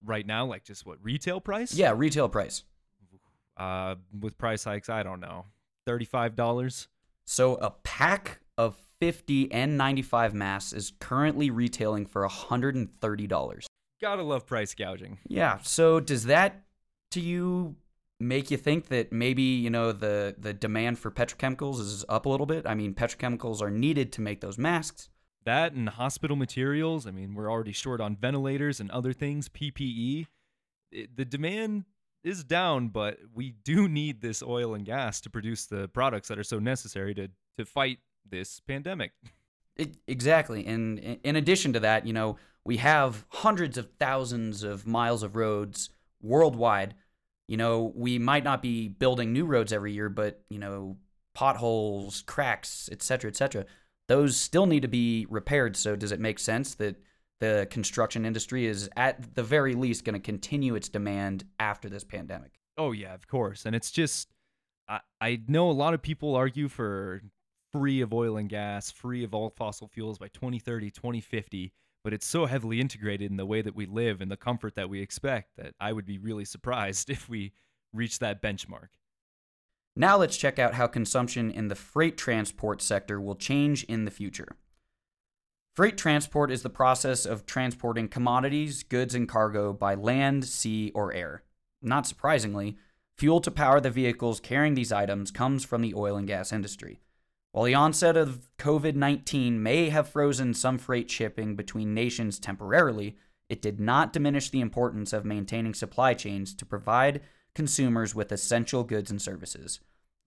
Right 0.03 0.25
now, 0.25 0.45
like 0.45 0.63
just 0.63 0.85
what, 0.85 0.97
retail 1.01 1.39
price? 1.39 1.73
Yeah, 1.73 1.93
retail 1.95 2.27
price. 2.27 2.63
Uh, 3.57 3.95
with 4.19 4.37
price 4.37 4.63
hikes, 4.63 4.89
I 4.89 5.03
don't 5.03 5.19
know. 5.19 5.45
$35? 5.87 6.87
So 7.25 7.55
a 7.55 7.71
pack 7.83 8.39
of 8.57 8.75
50 8.99 9.49
N95 9.49 10.33
masks 10.33 10.73
is 10.73 10.93
currently 10.99 11.49
retailing 11.49 12.05
for 12.05 12.27
$130. 12.27 13.65
Gotta 14.01 14.23
love 14.23 14.47
price 14.47 14.73
gouging. 14.73 15.19
Yeah. 15.27 15.59
So 15.61 15.99
does 15.99 16.25
that 16.25 16.63
to 17.11 17.21
you 17.21 17.75
make 18.19 18.51
you 18.51 18.57
think 18.57 18.87
that 18.87 19.11
maybe, 19.11 19.41
you 19.41 19.69
know, 19.69 19.91
the 19.91 20.35
the 20.37 20.53
demand 20.53 20.99
for 20.99 21.11
petrochemicals 21.11 21.79
is 21.79 22.05
up 22.09 22.25
a 22.25 22.29
little 22.29 22.45
bit? 22.45 22.65
I 22.65 22.73
mean, 22.73 22.93
petrochemicals 22.93 23.61
are 23.61 23.69
needed 23.69 24.11
to 24.13 24.21
make 24.21 24.41
those 24.41 24.57
masks. 24.57 25.09
That 25.43 25.73
and 25.73 25.89
hospital 25.89 26.35
materials. 26.35 27.07
I 27.07 27.11
mean, 27.11 27.33
we're 27.33 27.49
already 27.49 27.71
short 27.71 27.99
on 27.99 28.15
ventilators 28.15 28.79
and 28.79 28.91
other 28.91 29.11
things, 29.11 29.49
PPE. 29.49 30.27
It, 30.91 31.15
the 31.15 31.25
demand 31.25 31.85
is 32.23 32.43
down, 32.43 32.89
but 32.89 33.17
we 33.33 33.55
do 33.63 33.89
need 33.89 34.21
this 34.21 34.43
oil 34.43 34.75
and 34.75 34.85
gas 34.85 35.19
to 35.21 35.29
produce 35.29 35.65
the 35.65 35.87
products 35.87 36.27
that 36.27 36.37
are 36.37 36.43
so 36.43 36.59
necessary 36.59 37.13
to 37.15 37.29
to 37.57 37.65
fight 37.65 37.99
this 38.27 38.59
pandemic. 38.59 39.11
It, 39.75 39.97
exactly. 40.07 40.65
And 40.65 40.99
in 41.23 41.35
addition 41.35 41.73
to 41.73 41.79
that, 41.79 42.05
you 42.05 42.13
know, 42.13 42.37
we 42.65 42.77
have 42.77 43.25
hundreds 43.29 43.77
of 43.77 43.89
thousands 43.99 44.63
of 44.63 44.85
miles 44.85 45.23
of 45.23 45.35
roads 45.35 45.89
worldwide. 46.21 46.95
You 47.47 47.57
know, 47.57 47.91
we 47.95 48.19
might 48.19 48.43
not 48.43 48.61
be 48.61 48.87
building 48.87 49.33
new 49.33 49.45
roads 49.45 49.73
every 49.73 49.93
year, 49.93 50.09
but, 50.09 50.41
you 50.49 50.59
know, 50.59 50.97
potholes, 51.33 52.23
cracks, 52.25 52.89
etc., 52.91 53.29
etc. 53.29 53.65
those 54.07 54.37
still 54.37 54.65
need 54.65 54.81
to 54.81 54.87
be 54.87 55.25
repaired. 55.29 55.75
So, 55.75 55.95
does 55.95 56.11
it 56.11 56.19
make 56.19 56.39
sense 56.39 56.75
that 56.75 56.97
the 57.39 57.67
construction 57.71 58.25
industry 58.25 58.67
is 58.67 58.89
at 58.95 59.35
the 59.35 59.43
very 59.43 59.73
least 59.73 60.05
going 60.05 60.13
to 60.13 60.19
continue 60.19 60.75
its 60.75 60.89
demand 60.89 61.45
after 61.59 61.89
this 61.89 62.03
pandemic? 62.03 62.59
Oh, 62.77 62.91
yeah, 62.91 63.13
of 63.13 63.27
course. 63.27 63.65
And 63.65 63.75
it's 63.75 63.91
just, 63.91 64.29
I, 64.87 64.99
I 65.19 65.41
know 65.47 65.69
a 65.69 65.73
lot 65.73 65.93
of 65.93 66.01
people 66.01 66.35
argue 66.35 66.67
for 66.67 67.21
free 67.71 68.01
of 68.01 68.13
oil 68.13 68.37
and 68.37 68.49
gas, 68.49 68.91
free 68.91 69.23
of 69.23 69.33
all 69.33 69.49
fossil 69.49 69.87
fuels 69.87 70.19
by 70.19 70.27
2030, 70.27 70.91
2050 70.91 71.73
but 72.03 72.13
it's 72.13 72.25
so 72.25 72.45
heavily 72.45 72.79
integrated 72.79 73.29
in 73.29 73.37
the 73.37 73.45
way 73.45 73.61
that 73.61 73.75
we 73.75 73.85
live 73.85 74.21
and 74.21 74.31
the 74.31 74.37
comfort 74.37 74.75
that 74.75 74.89
we 74.89 75.01
expect 75.01 75.57
that 75.57 75.73
I 75.79 75.93
would 75.93 76.05
be 76.05 76.17
really 76.17 76.45
surprised 76.45 77.09
if 77.11 77.29
we 77.29 77.53
reach 77.93 78.19
that 78.19 78.41
benchmark. 78.41 78.87
Now 79.95 80.17
let's 80.17 80.37
check 80.37 80.57
out 80.57 80.75
how 80.75 80.87
consumption 80.87 81.51
in 81.51 81.67
the 81.67 81.75
freight 81.75 82.17
transport 82.17 82.81
sector 82.81 83.19
will 83.19 83.35
change 83.35 83.83
in 83.83 84.05
the 84.05 84.11
future. 84.11 84.55
Freight 85.75 85.97
transport 85.97 86.51
is 86.51 86.63
the 86.63 86.69
process 86.69 87.25
of 87.25 87.45
transporting 87.45 88.07
commodities, 88.07 88.83
goods, 88.83 89.15
and 89.15 89.27
cargo 89.27 89.71
by 89.71 89.95
land, 89.95 90.45
sea, 90.45 90.91
or 90.93 91.13
air. 91.13 91.43
Not 91.81 92.05
surprisingly, 92.05 92.77
fuel 93.17 93.39
to 93.41 93.51
power 93.51 93.79
the 93.79 93.89
vehicles 93.89 94.39
carrying 94.39 94.73
these 94.73 94.91
items 94.91 95.31
comes 95.31 95.63
from 95.63 95.81
the 95.81 95.93
oil 95.93 96.17
and 96.17 96.27
gas 96.27 96.51
industry. 96.51 96.99
While 97.51 97.65
the 97.65 97.75
onset 97.75 98.15
of 98.15 98.47
COVID 98.57 98.95
19 98.95 99.61
may 99.61 99.89
have 99.89 100.07
frozen 100.07 100.53
some 100.53 100.77
freight 100.77 101.11
shipping 101.11 101.55
between 101.55 101.93
nations 101.93 102.39
temporarily, 102.39 103.17
it 103.49 103.61
did 103.61 103.79
not 103.79 104.13
diminish 104.13 104.49
the 104.49 104.61
importance 104.61 105.11
of 105.11 105.25
maintaining 105.25 105.73
supply 105.73 106.13
chains 106.13 106.53
to 106.55 106.65
provide 106.65 107.21
consumers 107.53 108.15
with 108.15 108.31
essential 108.31 108.85
goods 108.85 109.11
and 109.11 109.21
services. 109.21 109.81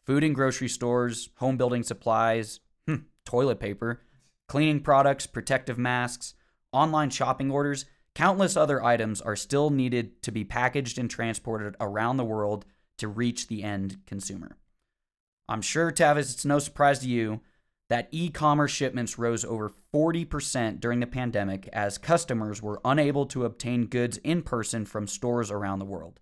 Food 0.04 0.22
and 0.22 0.34
grocery 0.34 0.68
stores, 0.68 1.30
home 1.36 1.56
building 1.56 1.82
supplies, 1.82 2.60
hmm, 2.86 2.96
toilet 3.24 3.58
paper, 3.58 4.02
cleaning 4.46 4.80
products, 4.80 5.26
protective 5.26 5.78
masks, 5.78 6.34
online 6.72 7.08
shopping 7.08 7.50
orders, 7.50 7.86
countless 8.14 8.54
other 8.54 8.84
items 8.84 9.22
are 9.22 9.36
still 9.36 9.70
needed 9.70 10.22
to 10.22 10.30
be 10.30 10.44
packaged 10.44 10.98
and 10.98 11.08
transported 11.10 11.74
around 11.80 12.18
the 12.18 12.24
world 12.24 12.66
to 12.98 13.08
reach 13.08 13.48
the 13.48 13.62
end 13.62 13.96
consumer. 14.04 14.58
I'm 15.48 15.62
sure, 15.62 15.90
Tavis, 15.90 16.32
it's 16.32 16.44
no 16.44 16.58
surprise 16.58 17.00
to 17.00 17.08
you 17.08 17.40
that 17.90 18.08
e 18.10 18.30
commerce 18.30 18.70
shipments 18.70 19.18
rose 19.18 19.44
over 19.44 19.70
40% 19.92 20.80
during 20.80 21.00
the 21.00 21.06
pandemic 21.06 21.68
as 21.72 21.98
customers 21.98 22.62
were 22.62 22.80
unable 22.84 23.26
to 23.26 23.44
obtain 23.44 23.86
goods 23.86 24.16
in 24.18 24.42
person 24.42 24.86
from 24.86 25.06
stores 25.06 25.50
around 25.50 25.78
the 25.78 25.84
world. 25.84 26.20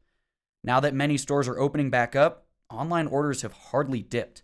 Now 0.64 0.80
that 0.80 0.94
many 0.94 1.16
stores 1.16 1.48
are 1.48 1.58
opening 1.58 1.88
back 1.88 2.16
up, 2.16 2.46
online 2.68 3.06
orders 3.06 3.42
have 3.42 3.52
hardly 3.52 4.02
dipped. 4.02 4.42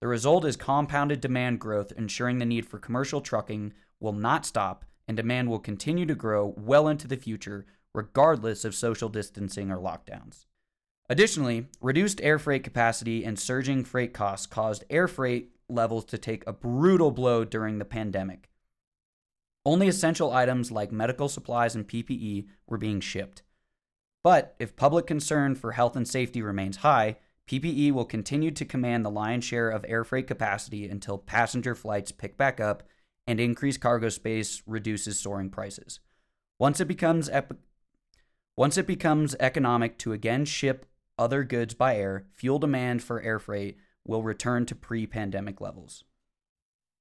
The 0.00 0.06
result 0.06 0.44
is 0.44 0.56
compounded 0.56 1.20
demand 1.20 1.58
growth, 1.60 1.92
ensuring 1.96 2.38
the 2.38 2.46
need 2.46 2.66
for 2.66 2.78
commercial 2.78 3.20
trucking 3.20 3.72
will 3.98 4.12
not 4.12 4.46
stop 4.46 4.84
and 5.06 5.16
demand 5.16 5.48
will 5.48 5.58
continue 5.58 6.04
to 6.06 6.14
grow 6.14 6.54
well 6.56 6.86
into 6.86 7.08
the 7.08 7.16
future, 7.16 7.64
regardless 7.94 8.64
of 8.64 8.74
social 8.74 9.08
distancing 9.08 9.70
or 9.70 9.78
lockdowns. 9.78 10.44
Additionally, 11.08 11.66
reduced 11.80 12.20
air 12.22 12.38
freight 12.38 12.62
capacity 12.62 13.24
and 13.24 13.38
surging 13.38 13.84
freight 13.84 14.12
costs 14.12 14.46
caused 14.46 14.84
air 14.90 15.08
freight 15.08 15.50
levels 15.68 16.04
to 16.06 16.18
take 16.18 16.46
a 16.46 16.52
brutal 16.52 17.10
blow 17.10 17.44
during 17.44 17.78
the 17.78 17.84
pandemic. 17.84 18.50
Only 19.64 19.88
essential 19.88 20.32
items 20.32 20.70
like 20.70 20.92
medical 20.92 21.28
supplies 21.28 21.74
and 21.74 21.86
PPE 21.86 22.46
were 22.66 22.78
being 22.78 23.00
shipped. 23.00 23.42
But 24.22 24.54
if 24.58 24.76
public 24.76 25.06
concern 25.06 25.54
for 25.54 25.72
health 25.72 25.96
and 25.96 26.06
safety 26.06 26.42
remains 26.42 26.78
high, 26.78 27.16
PPE 27.46 27.92
will 27.92 28.04
continue 28.04 28.50
to 28.50 28.64
command 28.64 29.04
the 29.04 29.10
lion's 29.10 29.44
share 29.44 29.70
of 29.70 29.84
air 29.88 30.04
freight 30.04 30.26
capacity 30.26 30.86
until 30.88 31.16
passenger 31.16 31.74
flights 31.74 32.12
pick 32.12 32.36
back 32.36 32.60
up 32.60 32.82
and 33.26 33.40
increased 33.40 33.80
cargo 33.80 34.10
space 34.10 34.62
reduces 34.66 35.18
soaring 35.18 35.48
prices. 35.48 36.00
Once 36.58 36.80
it 36.80 36.88
becomes 36.88 37.28
ep- 37.30 37.56
once 38.56 38.76
it 38.76 38.86
becomes 38.86 39.36
economic 39.38 39.96
to 39.98 40.12
again 40.12 40.44
ship 40.44 40.84
other 41.18 41.44
goods 41.44 41.74
by 41.74 41.96
air, 41.96 42.26
fuel 42.34 42.58
demand 42.58 43.02
for 43.02 43.20
air 43.20 43.38
freight 43.38 43.78
will 44.04 44.22
return 44.22 44.66
to 44.66 44.74
pre 44.74 45.06
pandemic 45.06 45.60
levels. 45.60 46.04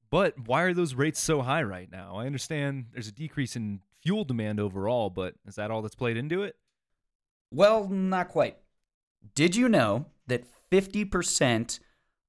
But 0.09 0.47
why 0.47 0.63
are 0.63 0.73
those 0.73 0.93
rates 0.93 1.19
so 1.19 1.41
high 1.41 1.63
right 1.63 1.91
now? 1.91 2.15
I 2.15 2.25
understand 2.25 2.87
there's 2.93 3.07
a 3.07 3.13
decrease 3.13 3.55
in 3.55 3.81
fuel 4.01 4.23
demand 4.23 4.59
overall, 4.59 5.09
but 5.09 5.35
is 5.45 5.55
that 5.55 5.71
all 5.71 5.81
that's 5.81 5.95
played 5.95 6.17
into 6.17 6.43
it? 6.43 6.55
Well, 7.51 7.87
not 7.87 8.29
quite. 8.29 8.57
Did 9.35 9.55
you 9.55 9.67
know 9.67 10.05
that 10.27 10.45
50% 10.71 11.79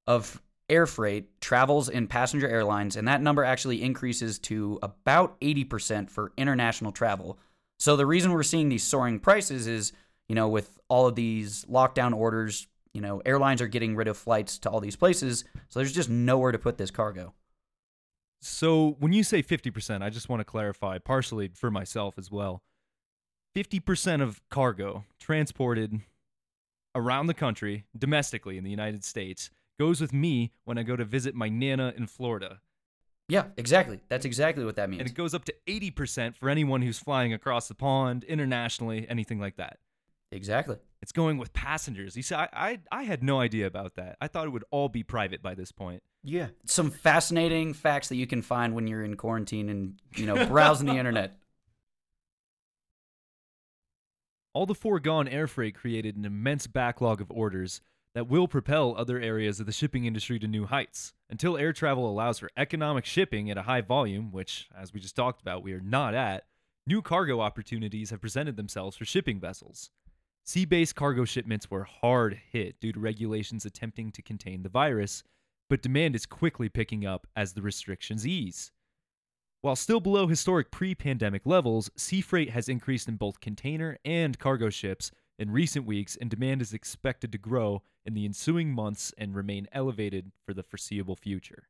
of 0.07 0.41
air 0.69 0.85
freight 0.85 1.41
travels 1.41 1.89
in 1.89 2.07
passenger 2.07 2.47
airlines, 2.47 2.95
and 2.95 3.07
that 3.07 3.21
number 3.21 3.43
actually 3.43 3.81
increases 3.81 4.39
to 4.39 4.79
about 4.81 5.39
80% 5.41 6.09
for 6.09 6.33
international 6.37 6.91
travel? 6.91 7.39
So 7.77 7.95
the 7.95 8.05
reason 8.05 8.33
we're 8.33 8.43
seeing 8.43 8.69
these 8.69 8.83
soaring 8.83 9.19
prices 9.19 9.67
is 9.67 9.93
you 10.29 10.35
know, 10.35 10.47
with 10.47 10.79
all 10.87 11.07
of 11.07 11.15
these 11.15 11.65
lockdown 11.65 12.15
orders, 12.15 12.67
you 12.93 13.01
know, 13.01 13.21
airlines 13.25 13.61
are 13.61 13.67
getting 13.67 13.95
rid 13.95 14.07
of 14.07 14.15
flights 14.15 14.57
to 14.59 14.69
all 14.69 14.79
these 14.79 14.95
places. 14.95 15.43
So 15.67 15.79
there's 15.79 15.91
just 15.91 16.09
nowhere 16.09 16.51
to 16.51 16.59
put 16.59 16.77
this 16.77 16.91
cargo. 16.91 17.33
So 18.41 18.95
when 18.99 19.11
you 19.11 19.23
say 19.23 19.43
50%, 19.43 20.01
I 20.01 20.09
just 20.09 20.29
want 20.29 20.39
to 20.39 20.45
clarify 20.45 20.97
partially 20.99 21.49
for 21.53 21.69
myself 21.69 22.17
as 22.17 22.31
well. 22.31 22.63
50% 23.57 24.21
of 24.21 24.41
cargo 24.49 25.03
transported 25.19 25.99
around 26.95 27.27
the 27.27 27.33
country, 27.33 27.85
domestically 27.97 28.57
in 28.57 28.63
the 28.63 28.69
United 28.69 29.03
States, 29.03 29.49
goes 29.79 29.99
with 29.99 30.13
me 30.13 30.51
when 30.63 30.77
I 30.77 30.83
go 30.83 30.95
to 30.95 31.05
visit 31.05 31.35
my 31.35 31.49
Nana 31.49 31.93
in 31.97 32.07
Florida. 32.07 32.61
Yeah, 33.27 33.45
exactly. 33.57 33.99
That's 34.07 34.25
exactly 34.25 34.63
what 34.63 34.75
that 34.75 34.89
means. 34.89 35.01
And 35.01 35.09
it 35.09 35.15
goes 35.15 35.33
up 35.33 35.45
to 35.45 35.53
80% 35.67 36.35
for 36.35 36.49
anyone 36.49 36.81
who's 36.81 36.99
flying 36.99 37.33
across 37.33 37.67
the 37.67 37.75
pond, 37.75 38.23
internationally, 38.23 39.07
anything 39.09 39.39
like 39.39 39.57
that. 39.57 39.77
Exactly. 40.31 40.77
It's 41.01 41.11
going 41.11 41.37
with 41.37 41.53
passengers. 41.53 42.15
You 42.15 42.23
see, 42.23 42.35
I, 42.35 42.47
I, 42.53 42.79
I 42.91 43.03
had 43.03 43.23
no 43.23 43.39
idea 43.39 43.65
about 43.65 43.95
that. 43.95 44.17
I 44.21 44.27
thought 44.27 44.45
it 44.45 44.51
would 44.51 44.65
all 44.69 44.89
be 44.89 45.03
private 45.03 45.41
by 45.41 45.55
this 45.55 45.71
point. 45.71 46.03
Yeah. 46.23 46.47
Some 46.65 46.91
fascinating 46.91 47.73
facts 47.73 48.09
that 48.09 48.15
you 48.15 48.27
can 48.27 48.41
find 48.41 48.75
when 48.75 48.85
you're 48.85 49.03
in 49.03 49.15
quarantine 49.15 49.69
and, 49.69 49.99
you 50.15 50.25
know, 50.25 50.45
browsing 50.45 50.87
the 50.87 50.97
internet. 50.97 51.37
All 54.53 54.65
the 54.65 54.75
foregone 54.75 55.27
air 55.27 55.47
freight 55.47 55.75
created 55.75 56.17
an 56.17 56.25
immense 56.25 56.65
backlog 56.65 57.21
of 57.21 57.31
orders 57.31 57.81
that 58.15 58.27
will 58.27 58.47
propel 58.47 58.95
other 58.97 59.19
areas 59.19 59.59
of 59.59 59.67
the 59.67 59.71
shipping 59.71 60.05
industry 60.05 60.39
to 60.39 60.47
new 60.47 60.65
heights. 60.65 61.13
Until 61.29 61.55
air 61.55 61.71
travel 61.71 62.09
allows 62.09 62.39
for 62.39 62.49
economic 62.57 63.05
shipping 63.05 63.51
at 63.51 63.57
a 63.57 63.61
high 63.61 63.81
volume, 63.81 64.31
which, 64.31 64.67
as 64.77 64.91
we 64.91 64.99
just 64.99 65.15
talked 65.15 65.41
about, 65.41 65.63
we 65.63 65.73
are 65.73 65.79
not 65.79 66.15
at, 66.15 66.45
new 66.87 67.01
cargo 67.03 67.39
opportunities 67.39 68.09
have 68.09 68.19
presented 68.19 68.57
themselves 68.57 68.97
for 68.97 69.05
shipping 69.05 69.39
vessels. 69.39 69.91
Sea 70.49 70.65
based 70.65 70.95
cargo 70.95 71.25
shipments 71.25 71.69
were 71.69 71.83
hard 71.83 72.41
hit 72.51 72.79
due 72.79 72.91
to 72.91 72.99
regulations 72.99 73.65
attempting 73.65 74.11
to 74.11 74.23
contain 74.23 74.63
the 74.63 74.67
virus, 74.67 75.21
but 75.69 75.83
demand 75.83 76.15
is 76.15 76.25
quickly 76.25 76.67
picking 76.67 77.05
up 77.05 77.27
as 77.35 77.53
the 77.53 77.61
restrictions 77.61 78.25
ease. 78.25 78.71
While 79.61 79.75
still 79.75 79.99
below 79.99 80.25
historic 80.25 80.71
pre 80.71 80.95
pandemic 80.95 81.45
levels, 81.45 81.91
sea 81.95 82.21
freight 82.21 82.49
has 82.49 82.67
increased 82.67 83.07
in 83.07 83.15
both 83.15 83.41
container 83.41 83.99
and 84.03 84.39
cargo 84.39 84.71
ships 84.71 85.11
in 85.37 85.51
recent 85.51 85.85
weeks, 85.85 86.17
and 86.19 86.31
demand 86.31 86.63
is 86.63 86.73
expected 86.73 87.31
to 87.31 87.37
grow 87.37 87.83
in 88.03 88.15
the 88.15 88.25
ensuing 88.25 88.71
months 88.71 89.13
and 89.19 89.35
remain 89.35 89.67
elevated 89.71 90.31
for 90.43 90.55
the 90.55 90.63
foreseeable 90.63 91.15
future. 91.15 91.67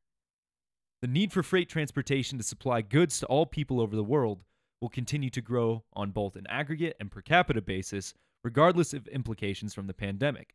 The 1.02 1.08
need 1.08 1.34
for 1.34 1.42
freight 1.42 1.68
transportation 1.68 2.38
to 2.38 2.44
supply 2.44 2.80
goods 2.80 3.20
to 3.20 3.26
all 3.26 3.44
people 3.44 3.78
over 3.78 3.94
the 3.94 4.02
world 4.02 4.42
will 4.80 4.88
continue 4.88 5.28
to 5.28 5.42
grow 5.42 5.84
on 5.92 6.12
both 6.12 6.34
an 6.34 6.46
aggregate 6.48 6.96
and 6.98 7.10
per 7.10 7.20
capita 7.20 7.60
basis 7.60 8.14
regardless 8.42 8.94
of 8.94 9.06
implications 9.08 9.74
from 9.74 9.86
the 9.86 9.94
pandemic. 9.94 10.54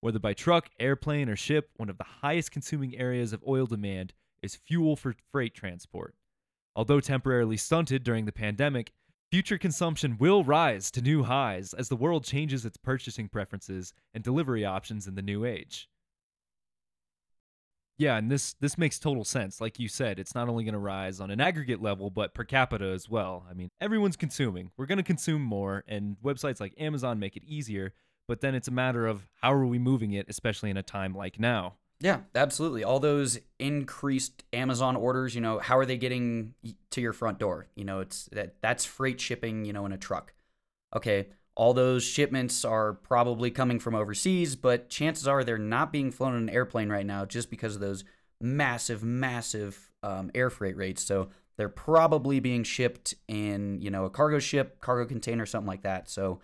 Whether 0.00 0.18
by 0.18 0.34
truck, 0.34 0.68
airplane, 0.78 1.28
or 1.28 1.36
ship, 1.36 1.70
one 1.76 1.88
of 1.88 1.98
the 1.98 2.04
highest 2.22 2.50
consuming 2.50 2.96
areas 2.96 3.32
of 3.32 3.42
oil 3.46 3.66
demand 3.66 4.12
is 4.42 4.56
fuel 4.56 4.96
for 4.96 5.14
freight 5.32 5.54
transport. 5.54 6.14
Although 6.74 7.00
temporarily 7.00 7.56
stunted 7.56 8.04
during 8.04 8.26
the 8.26 8.32
pandemic, 8.32 8.92
future 9.30 9.58
consumption 9.58 10.18
will 10.18 10.44
rise 10.44 10.90
to 10.92 11.00
new 11.00 11.24
highs 11.24 11.72
as 11.72 11.88
the 11.88 11.96
world 11.96 12.24
changes 12.24 12.64
its 12.64 12.76
purchasing 12.76 13.28
preferences 13.28 13.92
and 14.14 14.22
delivery 14.22 14.64
options 14.64 15.06
in 15.06 15.14
the 15.14 15.22
new 15.22 15.44
age. 15.44 15.88
Yeah, 17.98 18.16
and 18.16 18.30
this 18.30 18.54
this 18.54 18.76
makes 18.76 18.98
total 18.98 19.24
sense. 19.24 19.60
Like 19.60 19.78
you 19.78 19.88
said, 19.88 20.18
it's 20.18 20.34
not 20.34 20.48
only 20.48 20.64
going 20.64 20.74
to 20.74 20.78
rise 20.78 21.20
on 21.20 21.30
an 21.30 21.40
aggregate 21.40 21.80
level, 21.80 22.10
but 22.10 22.34
per 22.34 22.44
capita 22.44 22.86
as 22.86 23.08
well. 23.08 23.46
I 23.48 23.54
mean, 23.54 23.70
everyone's 23.80 24.16
consuming. 24.16 24.70
We're 24.76 24.86
going 24.86 24.98
to 24.98 25.04
consume 25.04 25.42
more, 25.42 25.82
and 25.88 26.16
websites 26.22 26.60
like 26.60 26.74
Amazon 26.78 27.18
make 27.18 27.36
it 27.36 27.44
easier. 27.44 27.94
But 28.28 28.40
then 28.40 28.54
it's 28.54 28.68
a 28.68 28.72
matter 28.72 29.06
of 29.06 29.28
how 29.40 29.52
are 29.52 29.66
we 29.66 29.78
moving 29.78 30.12
it, 30.12 30.26
especially 30.28 30.68
in 30.70 30.76
a 30.76 30.82
time 30.82 31.14
like 31.14 31.38
now. 31.38 31.74
Yeah, 32.00 32.20
absolutely. 32.34 32.84
All 32.84 33.00
those 33.00 33.38
increased 33.58 34.44
Amazon 34.52 34.96
orders, 34.96 35.34
you 35.34 35.40
know, 35.40 35.58
how 35.58 35.78
are 35.78 35.86
they 35.86 35.96
getting 35.96 36.54
to 36.90 37.00
your 37.00 37.14
front 37.14 37.38
door? 37.38 37.68
You 37.74 37.84
know, 37.84 38.00
it's 38.00 38.26
that 38.32 38.56
that's 38.60 38.84
freight 38.84 39.20
shipping, 39.20 39.64
you 39.64 39.72
know, 39.72 39.86
in 39.86 39.92
a 39.92 39.96
truck. 39.96 40.34
Okay, 40.94 41.28
all 41.56 41.72
those 41.72 42.04
shipments 42.04 42.64
are 42.64 42.92
probably 42.92 43.50
coming 43.50 43.80
from 43.80 43.94
overseas, 43.94 44.56
but 44.56 44.90
chances 44.90 45.26
are 45.26 45.42
they're 45.42 45.58
not 45.58 45.90
being 45.90 46.10
flown 46.10 46.36
in 46.36 46.42
an 46.42 46.50
airplane 46.50 46.90
right 46.90 47.06
now 47.06 47.24
just 47.24 47.50
because 47.50 47.74
of 47.74 47.80
those 47.80 48.04
massive, 48.40 49.02
massive 49.02 49.90
um, 50.02 50.30
air 50.34 50.50
freight 50.50 50.76
rates. 50.76 51.02
So 51.02 51.30
they're 51.56 51.70
probably 51.70 52.40
being 52.40 52.62
shipped 52.62 53.14
in, 53.26 53.80
you 53.80 53.90
know, 53.90 54.04
a 54.04 54.10
cargo 54.10 54.38
ship, 54.38 54.80
cargo 54.80 55.08
container, 55.08 55.46
something 55.46 55.66
like 55.66 55.82
that. 55.82 56.10
So 56.10 56.40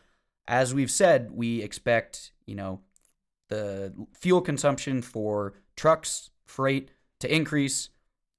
as 0.49 0.75
we've 0.75 0.91
said, 0.91 1.31
we 1.31 1.63
expect, 1.63 2.33
you 2.47 2.55
know, 2.55 2.81
the 3.51 3.93
fuel 4.15 4.41
consumption 4.41 5.03
for 5.03 5.53
trucks, 5.77 6.31
freight 6.47 6.91
to 7.21 7.33
increase, 7.33 7.91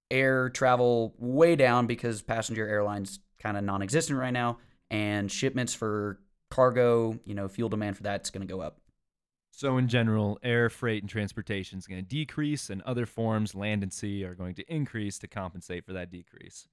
air 0.09 0.49
travel 0.49 1.13
way 1.19 1.55
down 1.55 1.85
because 1.85 2.23
passenger 2.23 2.67
airlines 2.67 3.19
kind 3.39 3.57
of 3.57 3.63
non-existent 3.63 4.17
right 4.17 4.33
now, 4.33 4.57
and 4.89 5.31
shipments 5.31 5.75
for 5.75 6.19
cargo, 6.53 7.17
you 7.25 7.33
know, 7.33 7.47
fuel 7.47 7.67
demand 7.67 7.97
for 7.97 8.03
that's 8.03 8.29
going 8.29 8.45
to 8.45 8.53
go 8.53 8.61
up. 8.61 8.77
So, 9.49 9.77
in 9.77 9.87
general, 9.87 10.37
air 10.43 10.69
freight 10.69 11.01
and 11.01 11.09
transportation 11.09 11.79
is 11.79 11.87
going 11.87 12.03
to 12.03 12.07
decrease, 12.07 12.69
and 12.69 12.81
other 12.83 13.07
forms, 13.07 13.55
land 13.55 13.81
and 13.81 13.91
sea, 13.91 14.23
are 14.23 14.35
going 14.35 14.53
to 14.55 14.73
increase 14.73 15.17
to 15.19 15.27
compensate 15.27 15.83
for 15.83 15.93
that 15.93 16.11
decrease. 16.11 16.67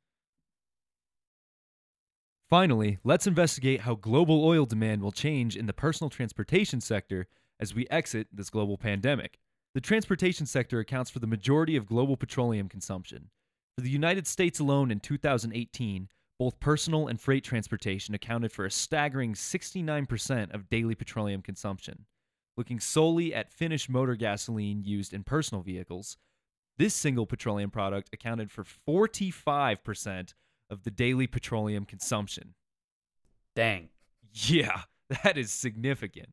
Finally, 2.50 2.98
let's 3.04 3.26
investigate 3.26 3.82
how 3.82 3.94
global 3.94 4.44
oil 4.44 4.66
demand 4.66 5.02
will 5.02 5.12
change 5.12 5.56
in 5.56 5.66
the 5.66 5.72
personal 5.72 6.10
transportation 6.10 6.80
sector 6.80 7.26
as 7.58 7.74
we 7.74 7.86
exit 7.90 8.26
this 8.32 8.50
global 8.50 8.76
pandemic. 8.76 9.38
The 9.74 9.80
transportation 9.80 10.46
sector 10.46 10.78
accounts 10.78 11.10
for 11.10 11.20
the 11.20 11.26
majority 11.26 11.76
of 11.76 11.86
global 11.86 12.16
petroleum 12.16 12.68
consumption. 12.68 13.30
For 13.76 13.82
the 13.82 13.90
United 13.90 14.26
States 14.26 14.58
alone 14.58 14.90
in 14.90 15.00
2018, 15.00 16.08
both 16.40 16.58
personal 16.58 17.06
and 17.06 17.20
freight 17.20 17.44
transportation 17.44 18.14
accounted 18.14 18.50
for 18.50 18.64
a 18.64 18.70
staggering 18.70 19.34
69% 19.34 20.54
of 20.54 20.70
daily 20.70 20.94
petroleum 20.94 21.42
consumption. 21.42 22.06
Looking 22.56 22.80
solely 22.80 23.34
at 23.34 23.52
finished 23.52 23.90
motor 23.90 24.14
gasoline 24.14 24.82
used 24.82 25.12
in 25.12 25.22
personal 25.22 25.62
vehicles, 25.62 26.16
this 26.78 26.94
single 26.94 27.26
petroleum 27.26 27.70
product 27.70 28.08
accounted 28.14 28.50
for 28.50 28.64
45% 28.88 30.32
of 30.70 30.82
the 30.82 30.90
daily 30.90 31.26
petroleum 31.26 31.84
consumption. 31.84 32.54
Dang. 33.54 33.90
Yeah, 34.32 34.84
that 35.22 35.36
is 35.36 35.52
significant. 35.52 36.30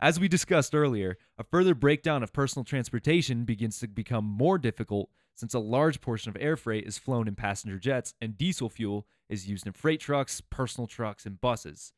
As 0.00 0.18
we 0.18 0.26
discussed 0.26 0.74
earlier, 0.74 1.18
a 1.36 1.44
further 1.44 1.74
breakdown 1.74 2.22
of 2.22 2.32
personal 2.32 2.64
transportation 2.64 3.44
begins 3.44 3.78
to 3.80 3.88
become 3.88 4.24
more 4.24 4.56
difficult 4.56 5.10
since 5.40 5.54
a 5.54 5.58
large 5.58 6.02
portion 6.02 6.28
of 6.28 6.36
air 6.38 6.54
freight 6.54 6.86
is 6.86 6.98
flown 6.98 7.26
in 7.26 7.34
passenger 7.34 7.78
jets 7.78 8.12
and 8.20 8.36
diesel 8.36 8.68
fuel 8.68 9.06
is 9.30 9.48
used 9.48 9.66
in 9.66 9.72
freight 9.72 9.98
trucks, 9.98 10.42
personal 10.42 10.86
trucks, 10.86 11.24
and 11.24 11.40
buses. 11.40 11.94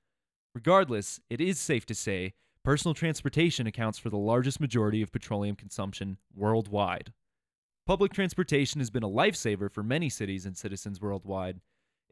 Regardless, 0.54 1.18
it 1.28 1.40
is 1.40 1.58
safe 1.58 1.84
to 1.86 1.94
say 1.94 2.34
personal 2.62 2.94
transportation 2.94 3.66
accounts 3.66 3.98
for 3.98 4.10
the 4.10 4.16
largest 4.16 4.60
majority 4.60 5.02
of 5.02 5.10
petroleum 5.10 5.56
consumption 5.56 6.18
worldwide. 6.32 7.12
Public 7.84 8.12
transportation 8.12 8.80
has 8.80 8.90
been 8.90 9.02
a 9.02 9.08
lifesaver 9.08 9.68
for 9.68 9.82
many 9.82 10.08
cities 10.08 10.46
and 10.46 10.56
citizens 10.56 11.00
worldwide. 11.00 11.60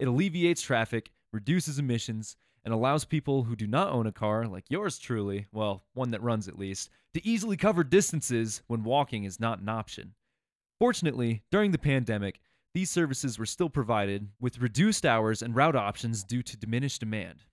It 0.00 0.08
alleviates 0.08 0.62
traffic, 0.62 1.12
reduces 1.32 1.78
emissions, 1.78 2.36
and 2.64 2.74
allows 2.74 3.04
people 3.04 3.44
who 3.44 3.54
do 3.54 3.68
not 3.68 3.92
own 3.92 4.08
a 4.08 4.12
car, 4.12 4.48
like 4.48 4.64
yours 4.68 4.98
truly, 4.98 5.46
well, 5.52 5.84
one 5.94 6.10
that 6.10 6.24
runs 6.24 6.48
at 6.48 6.58
least, 6.58 6.90
to 7.14 7.24
easily 7.24 7.56
cover 7.56 7.84
distances 7.84 8.62
when 8.66 8.82
walking 8.82 9.22
is 9.22 9.38
not 9.38 9.60
an 9.60 9.68
option. 9.68 10.14
Fortunately, 10.80 11.42
during 11.50 11.72
the 11.72 11.78
pandemic, 11.78 12.40
these 12.72 12.90
services 12.90 13.38
were 13.38 13.44
still 13.44 13.68
provided 13.68 14.30
with 14.40 14.60
reduced 14.60 15.04
hours 15.04 15.42
and 15.42 15.54
route 15.54 15.76
options 15.76 16.24
due 16.24 16.42
to 16.42 16.56
diminished 16.56 17.00
demand. 17.00 17.44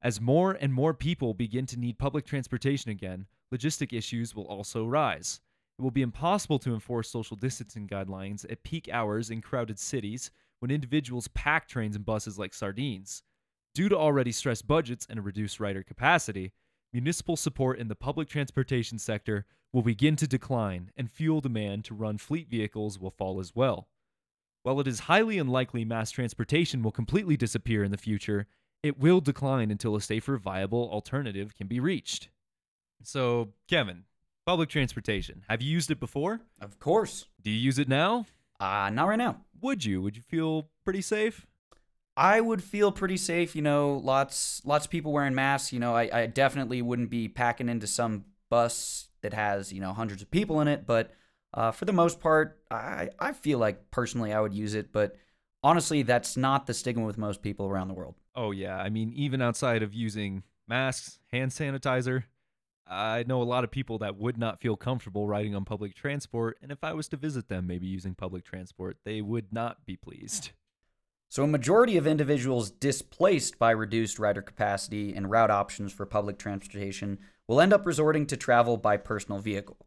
As 0.00 0.18
more 0.18 0.52
and 0.52 0.72
more 0.72 0.94
people 0.94 1.34
begin 1.34 1.66
to 1.66 1.78
need 1.78 1.98
public 1.98 2.24
transportation 2.24 2.90
again, 2.90 3.26
logistic 3.52 3.92
issues 3.92 4.34
will 4.34 4.46
also 4.46 4.86
rise. 4.86 5.42
It 5.78 5.82
will 5.82 5.90
be 5.90 6.00
impossible 6.00 6.58
to 6.60 6.72
enforce 6.72 7.10
social 7.10 7.36
distancing 7.36 7.86
guidelines 7.86 8.50
at 8.50 8.62
peak 8.62 8.88
hours 8.90 9.28
in 9.28 9.42
crowded 9.42 9.78
cities 9.78 10.30
when 10.60 10.70
individuals 10.70 11.28
pack 11.28 11.68
trains 11.68 11.96
and 11.96 12.06
buses 12.06 12.38
like 12.38 12.54
sardines. 12.54 13.22
Due 13.74 13.90
to 13.90 13.98
already 13.98 14.32
stressed 14.32 14.66
budgets 14.66 15.06
and 15.10 15.18
a 15.18 15.22
reduced 15.22 15.60
rider 15.60 15.82
capacity, 15.82 16.52
municipal 16.94 17.36
support 17.36 17.78
in 17.80 17.88
the 17.88 17.96
public 17.96 18.28
transportation 18.28 18.98
sector 18.98 19.44
will 19.72 19.82
begin 19.82 20.14
to 20.14 20.28
decline 20.28 20.92
and 20.96 21.10
fuel 21.10 21.40
demand 21.40 21.84
to 21.84 21.92
run 21.92 22.16
fleet 22.16 22.48
vehicles 22.48 23.00
will 23.00 23.10
fall 23.10 23.40
as 23.40 23.52
well. 23.52 23.88
While 24.62 24.78
it 24.78 24.86
is 24.86 25.00
highly 25.00 25.36
unlikely 25.36 25.84
mass 25.84 26.12
transportation 26.12 26.84
will 26.84 26.92
completely 26.92 27.36
disappear 27.36 27.82
in 27.82 27.90
the 27.90 27.98
future, 27.98 28.46
it 28.84 28.96
will 28.96 29.20
decline 29.20 29.72
until 29.72 29.96
a 29.96 30.00
safer, 30.00 30.38
viable 30.38 30.88
alternative 30.88 31.56
can 31.56 31.66
be 31.66 31.80
reached. 31.80 32.28
So, 33.02 33.48
Kevin, 33.68 34.04
public 34.46 34.68
transportation. 34.68 35.42
Have 35.48 35.62
you 35.62 35.72
used 35.72 35.90
it 35.90 35.98
before? 35.98 36.42
Of 36.60 36.78
course. 36.78 37.26
Do 37.42 37.50
you 37.50 37.58
use 37.58 37.80
it 37.80 37.88
now? 37.88 38.26
Uh, 38.60 38.88
not 38.92 39.08
right 39.08 39.18
now. 39.18 39.40
Would 39.60 39.84
you? 39.84 40.00
Would 40.00 40.16
you 40.16 40.22
feel 40.22 40.68
pretty 40.84 41.02
safe? 41.02 41.44
I 42.16 42.40
would 42.40 42.62
feel 42.62 42.92
pretty 42.92 43.16
safe. 43.16 43.56
You 43.56 43.62
know, 43.62 44.00
lots 44.02 44.62
lots 44.64 44.86
of 44.86 44.90
people 44.90 45.12
wearing 45.12 45.34
masks. 45.34 45.72
You 45.72 45.80
know, 45.80 45.94
I, 45.94 46.08
I 46.12 46.26
definitely 46.26 46.82
wouldn't 46.82 47.10
be 47.10 47.28
packing 47.28 47.68
into 47.68 47.86
some 47.86 48.24
bus 48.50 49.08
that 49.22 49.32
has 49.32 49.72
you 49.72 49.80
know 49.80 49.92
hundreds 49.92 50.22
of 50.22 50.30
people 50.30 50.60
in 50.60 50.68
it. 50.68 50.86
But 50.86 51.12
uh, 51.52 51.72
for 51.72 51.84
the 51.84 51.92
most 51.92 52.20
part, 52.20 52.60
I 52.70 53.08
I 53.18 53.32
feel 53.32 53.58
like 53.58 53.90
personally 53.90 54.32
I 54.32 54.40
would 54.40 54.54
use 54.54 54.74
it. 54.74 54.92
But 54.92 55.16
honestly, 55.62 56.02
that's 56.02 56.36
not 56.36 56.66
the 56.66 56.74
stigma 56.74 57.04
with 57.04 57.18
most 57.18 57.42
people 57.42 57.66
around 57.66 57.88
the 57.88 57.94
world. 57.94 58.14
Oh 58.36 58.52
yeah, 58.52 58.76
I 58.76 58.90
mean 58.90 59.12
even 59.14 59.42
outside 59.42 59.82
of 59.82 59.92
using 59.92 60.44
masks, 60.68 61.18
hand 61.32 61.50
sanitizer, 61.50 62.24
I 62.86 63.24
know 63.26 63.42
a 63.42 63.44
lot 63.44 63.64
of 63.64 63.70
people 63.70 63.98
that 63.98 64.16
would 64.16 64.38
not 64.38 64.60
feel 64.60 64.76
comfortable 64.76 65.26
riding 65.26 65.54
on 65.54 65.64
public 65.64 65.94
transport, 65.94 66.58
and 66.62 66.70
if 66.70 66.84
I 66.84 66.92
was 66.92 67.08
to 67.08 67.16
visit 67.16 67.48
them 67.48 67.66
maybe 67.66 67.86
using 67.86 68.14
public 68.14 68.44
transport, 68.44 68.98
they 69.04 69.20
would 69.20 69.52
not 69.52 69.84
be 69.84 69.96
pleased. 69.96 70.50
So, 71.34 71.42
a 71.42 71.48
majority 71.48 71.96
of 71.96 72.06
individuals 72.06 72.70
displaced 72.70 73.58
by 73.58 73.72
reduced 73.72 74.20
rider 74.20 74.40
capacity 74.40 75.12
and 75.12 75.28
route 75.28 75.50
options 75.50 75.92
for 75.92 76.06
public 76.06 76.38
transportation 76.38 77.18
will 77.48 77.60
end 77.60 77.72
up 77.72 77.86
resorting 77.86 78.24
to 78.26 78.36
travel 78.36 78.76
by 78.76 78.98
personal 78.98 79.40
vehicle, 79.40 79.78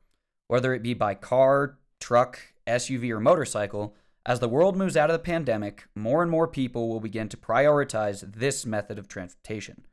whether 0.50 0.74
it 0.74 0.84
be 0.84 0.94
by 0.94 1.16
car, 1.16 1.78
truck, 2.02 2.38
SUV, 2.68 3.12
or 3.12 3.22
motorcycle. 3.22 3.96
As 4.26 4.42
the 4.42 4.50
world 4.50 4.76
moves 4.76 4.98
out 4.98 5.10
of 5.10 5.14
the 5.14 5.20
pandemic, 5.20 5.86
more 5.96 6.22
and 6.22 6.30
more 6.30 6.50
people 6.50 6.90
will 6.90 7.00
begin 7.00 7.30
to 7.30 7.38
prioritize 7.38 8.30
this 8.30 8.66
method 8.66 9.00
of 9.00 9.08
transportation. 9.08 9.86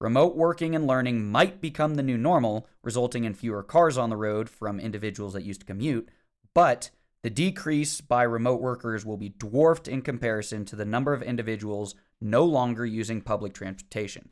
Remote 0.00 0.36
working 0.36 0.74
and 0.74 0.86
learning 0.86 1.30
might 1.30 1.60
become 1.60 1.96
the 1.96 2.02
new 2.02 2.16
normal, 2.16 2.66
resulting 2.82 3.24
in 3.24 3.34
fewer 3.34 3.62
cars 3.62 3.98
on 3.98 4.08
the 4.08 4.16
road 4.16 4.48
from 4.48 4.80
individuals 4.80 5.34
that 5.34 5.44
used 5.44 5.60
to 5.60 5.66
commute, 5.66 6.08
but 6.54 6.88
the 7.22 7.30
decrease 7.30 8.00
by 8.00 8.22
remote 8.22 8.60
workers 8.60 9.04
will 9.04 9.16
be 9.16 9.30
dwarfed 9.30 9.88
in 9.88 10.02
comparison 10.02 10.64
to 10.66 10.76
the 10.76 10.84
number 10.84 11.12
of 11.12 11.22
individuals 11.22 11.94
no 12.20 12.44
longer 12.44 12.86
using 12.86 13.20
public 13.20 13.52
transportation. 13.54 14.28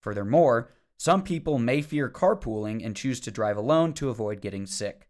Furthermore, 0.00 0.70
some 0.96 1.22
people 1.22 1.58
may 1.58 1.82
fear 1.82 2.08
carpooling 2.08 2.84
and 2.84 2.96
choose 2.96 3.20
to 3.20 3.30
drive 3.30 3.56
alone 3.56 3.92
to 3.94 4.08
avoid 4.08 4.40
getting 4.40 4.66
sick. 4.66 5.08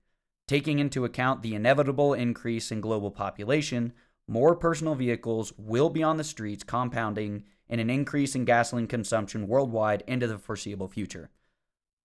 Taking 0.48 0.78
into 0.78 1.04
account 1.04 1.42
the 1.42 1.54
inevitable 1.54 2.14
increase 2.14 2.72
in 2.72 2.80
global 2.80 3.10
population, 3.10 3.92
more 4.28 4.56
personal 4.56 4.94
vehicles 4.94 5.52
will 5.56 5.90
be 5.90 6.02
on 6.02 6.16
the 6.16 6.24
streets, 6.24 6.64
compounding 6.64 7.44
in 7.68 7.78
an 7.78 7.90
increase 7.90 8.34
in 8.34 8.44
gasoline 8.44 8.86
consumption 8.86 9.46
worldwide 9.46 10.02
into 10.06 10.26
the 10.26 10.38
foreseeable 10.38 10.88
future. 10.88 11.30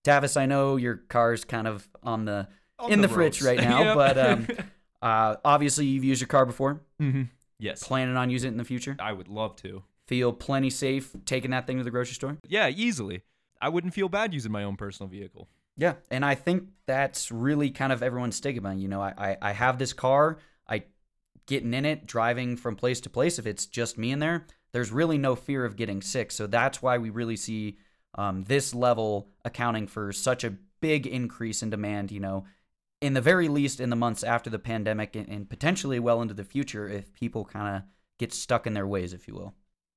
Tavis, 0.05 0.37
I 0.39 0.45
know 0.45 0.75
your 0.77 0.95
car's 0.95 1.43
kind 1.43 1.67
of 1.67 1.89
on 2.03 2.25
the 2.25 2.47
On 2.79 2.91
in 2.91 3.01
the 3.01 3.07
the, 3.07 3.13
fridge 3.13 3.41
right 3.41 3.59
now, 3.61 3.81
Yep. 3.83 3.95
but 3.95 4.17
um, 4.17 4.47
uh, 5.01 5.35
obviously 5.45 5.85
you've 5.85 6.03
used 6.03 6.21
your 6.21 6.27
car 6.27 6.45
before. 6.45 6.81
hmm 6.99 7.23
Yes, 7.59 7.83
Planning 7.83 8.17
on 8.17 8.29
using 8.29 8.49
it 8.49 8.51
in 8.51 8.57
the 8.57 8.63
future. 8.63 8.95
I 8.99 9.13
would 9.13 9.27
love 9.27 9.55
to. 9.57 9.81
Feel 10.07 10.31
plenty 10.31 10.69
safe 10.69 11.15
taking 11.25 11.51
that 11.51 11.65
thing 11.65 11.79
to 11.79 11.83
the 11.83 11.89
grocery 11.89 12.13
store. 12.13 12.37
Yeah, 12.47 12.69
easily. 12.69 13.23
I 13.59 13.69
wouldn't 13.69 13.95
feel 13.95 14.09
bad 14.09 14.31
using 14.33 14.51
my 14.51 14.63
own 14.63 14.75
personal 14.75 15.09
vehicle. 15.09 15.47
Yeah, 15.75 15.95
and 16.11 16.23
I 16.23 16.35
think 16.35 16.69
that's 16.85 17.31
really 17.31 17.71
kind 17.71 17.91
of 17.91 18.03
everyone's 18.03 18.35
stigma. 18.35 18.75
You 18.75 18.87
know, 18.87 19.01
I, 19.01 19.13
I, 19.17 19.37
I 19.41 19.51
have 19.53 19.79
this 19.79 19.91
car, 19.93 20.37
I 20.67 20.83
getting 21.47 21.73
in 21.73 21.85
it, 21.85 22.05
driving 22.05 22.57
from 22.57 22.75
place 22.75 23.01
to 23.01 23.09
place. 23.09 23.39
If 23.39 23.47
it's 23.47 23.65
just 23.65 23.97
me 23.97 24.11
in 24.11 24.19
there, 24.19 24.45
there's 24.71 24.91
really 24.91 25.17
no 25.17 25.35
fear 25.35 25.65
of 25.65 25.75
getting 25.75 26.01
sick. 26.01 26.31
So 26.31 26.45
that's 26.45 26.81
why 26.81 26.99
we 26.99 27.09
really 27.09 27.35
see 27.37 27.77
um, 28.15 28.43
this 28.43 28.73
level 28.75 29.29
accounting 29.45 29.87
for 29.87 30.11
such 30.13 30.43
a 30.43 30.55
big 30.79 31.07
increase 31.07 31.63
in 31.63 31.69
demand. 31.71 32.11
You 32.11 32.19
know, 32.19 32.45
in 33.01 33.13
the 33.13 33.21
very 33.21 33.47
least 33.47 33.79
in 33.79 33.89
the 33.89 33.95
months 33.95 34.23
after 34.23 34.49
the 34.49 34.59
pandemic, 34.59 35.15
and, 35.15 35.27
and 35.29 35.49
potentially 35.49 35.99
well 35.99 36.21
into 36.21 36.33
the 36.33 36.43
future, 36.43 36.89
if 36.89 37.13
people 37.13 37.45
kind 37.45 37.77
of 37.77 37.83
get 38.19 38.33
stuck 38.33 38.65
in 38.65 38.73
their 38.73 38.87
ways, 38.87 39.13
if 39.13 39.27
you 39.27 39.35
will. 39.35 39.53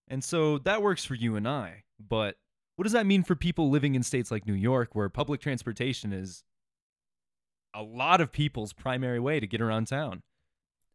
And 0.08 0.22
so 0.22 0.58
that 0.58 0.82
works 0.82 1.04
for 1.04 1.14
you 1.14 1.36
and 1.36 1.48
I. 1.48 1.84
But 1.98 2.36
what 2.76 2.84
does 2.84 2.92
that 2.92 3.06
mean 3.06 3.22
for 3.22 3.34
people 3.34 3.70
living 3.70 3.94
in 3.94 4.02
states 4.02 4.30
like 4.30 4.46
New 4.46 4.54
York, 4.54 4.94
where 4.94 5.08
public 5.08 5.40
transportation 5.40 6.12
is 6.12 6.44
a 7.74 7.82
lot 7.82 8.20
of 8.20 8.32
people's 8.32 8.72
primary 8.72 9.20
way 9.20 9.40
to 9.40 9.46
get 9.46 9.60
around 9.60 9.86
town? 9.86 10.22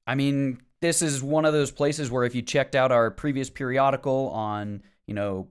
I 0.05 0.15
mean, 0.15 0.61
this 0.81 1.01
is 1.01 1.23
one 1.23 1.45
of 1.45 1.53
those 1.53 1.71
places 1.71 2.11
where 2.11 2.25
if 2.25 2.35
you 2.35 2.41
checked 2.41 2.75
out 2.75 2.91
our 2.91 3.09
previous 3.09 3.49
periodical 3.49 4.29
on, 4.29 4.83
you 5.07 5.13
know, 5.13 5.47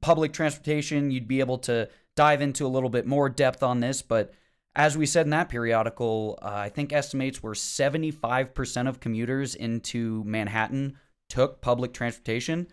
public 0.00 0.32
transportation, 0.32 1.10
you'd 1.10 1.28
be 1.28 1.40
able 1.40 1.58
to 1.58 1.88
dive 2.16 2.42
into 2.42 2.66
a 2.66 2.68
little 2.68 2.90
bit 2.90 3.06
more 3.06 3.28
depth 3.28 3.62
on 3.62 3.80
this. 3.80 4.02
But 4.02 4.34
As 4.76 4.96
we 4.96 5.04
said 5.06 5.26
in 5.26 5.30
that 5.30 5.48
periodical, 5.48 6.38
uh, 6.42 6.46
I 6.46 6.68
think 6.68 6.92
estimates 6.92 7.42
were 7.42 7.54
75% 7.54 8.88
of 8.88 9.00
commuters 9.00 9.54
into 9.54 10.22
Manhattan 10.24 10.96
took 11.28 11.60
public 11.60 11.92
transportation. 11.92 12.68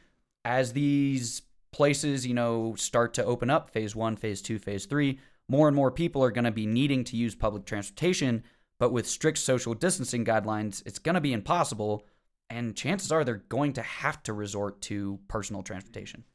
As 0.46 0.74
these 0.74 1.42
places, 1.72 2.26
you 2.26 2.34
know, 2.34 2.76
start 2.76 3.14
to 3.16 3.26
open 3.26 3.50
up, 3.50 3.72
phase 3.72 3.96
one, 3.96 4.16
phase 4.16 4.42
two, 4.42 4.60
phase 4.60 4.86
three, 4.86 5.20
more 5.50 5.68
and 5.68 5.76
more 5.76 5.92
people 5.92 6.24
are 6.24 6.32
going 6.32 6.46
to 6.46 6.52
be 6.52 6.66
needing 6.68 7.04
to 7.06 7.18
use 7.18 7.36
public 7.36 7.66
transportation. 7.66 8.44
But 8.80 8.92
with 8.92 9.08
strict 9.08 9.40
social 9.40 9.74
distancing 9.74 10.24
guidelines, 10.24 10.84
it's 10.86 11.00
going 11.00 11.16
to 11.16 11.22
be 11.22 11.34
impossible. 11.34 12.06
And 12.50 12.76
chances 12.76 13.12
are 13.12 13.24
they're 13.24 13.44
going 13.50 13.74
to 13.74 13.82
have 13.82 14.22
to 14.24 14.34
resort 14.34 14.82
to 14.84 15.20
personal 15.28 15.64
transportation. 15.64 16.26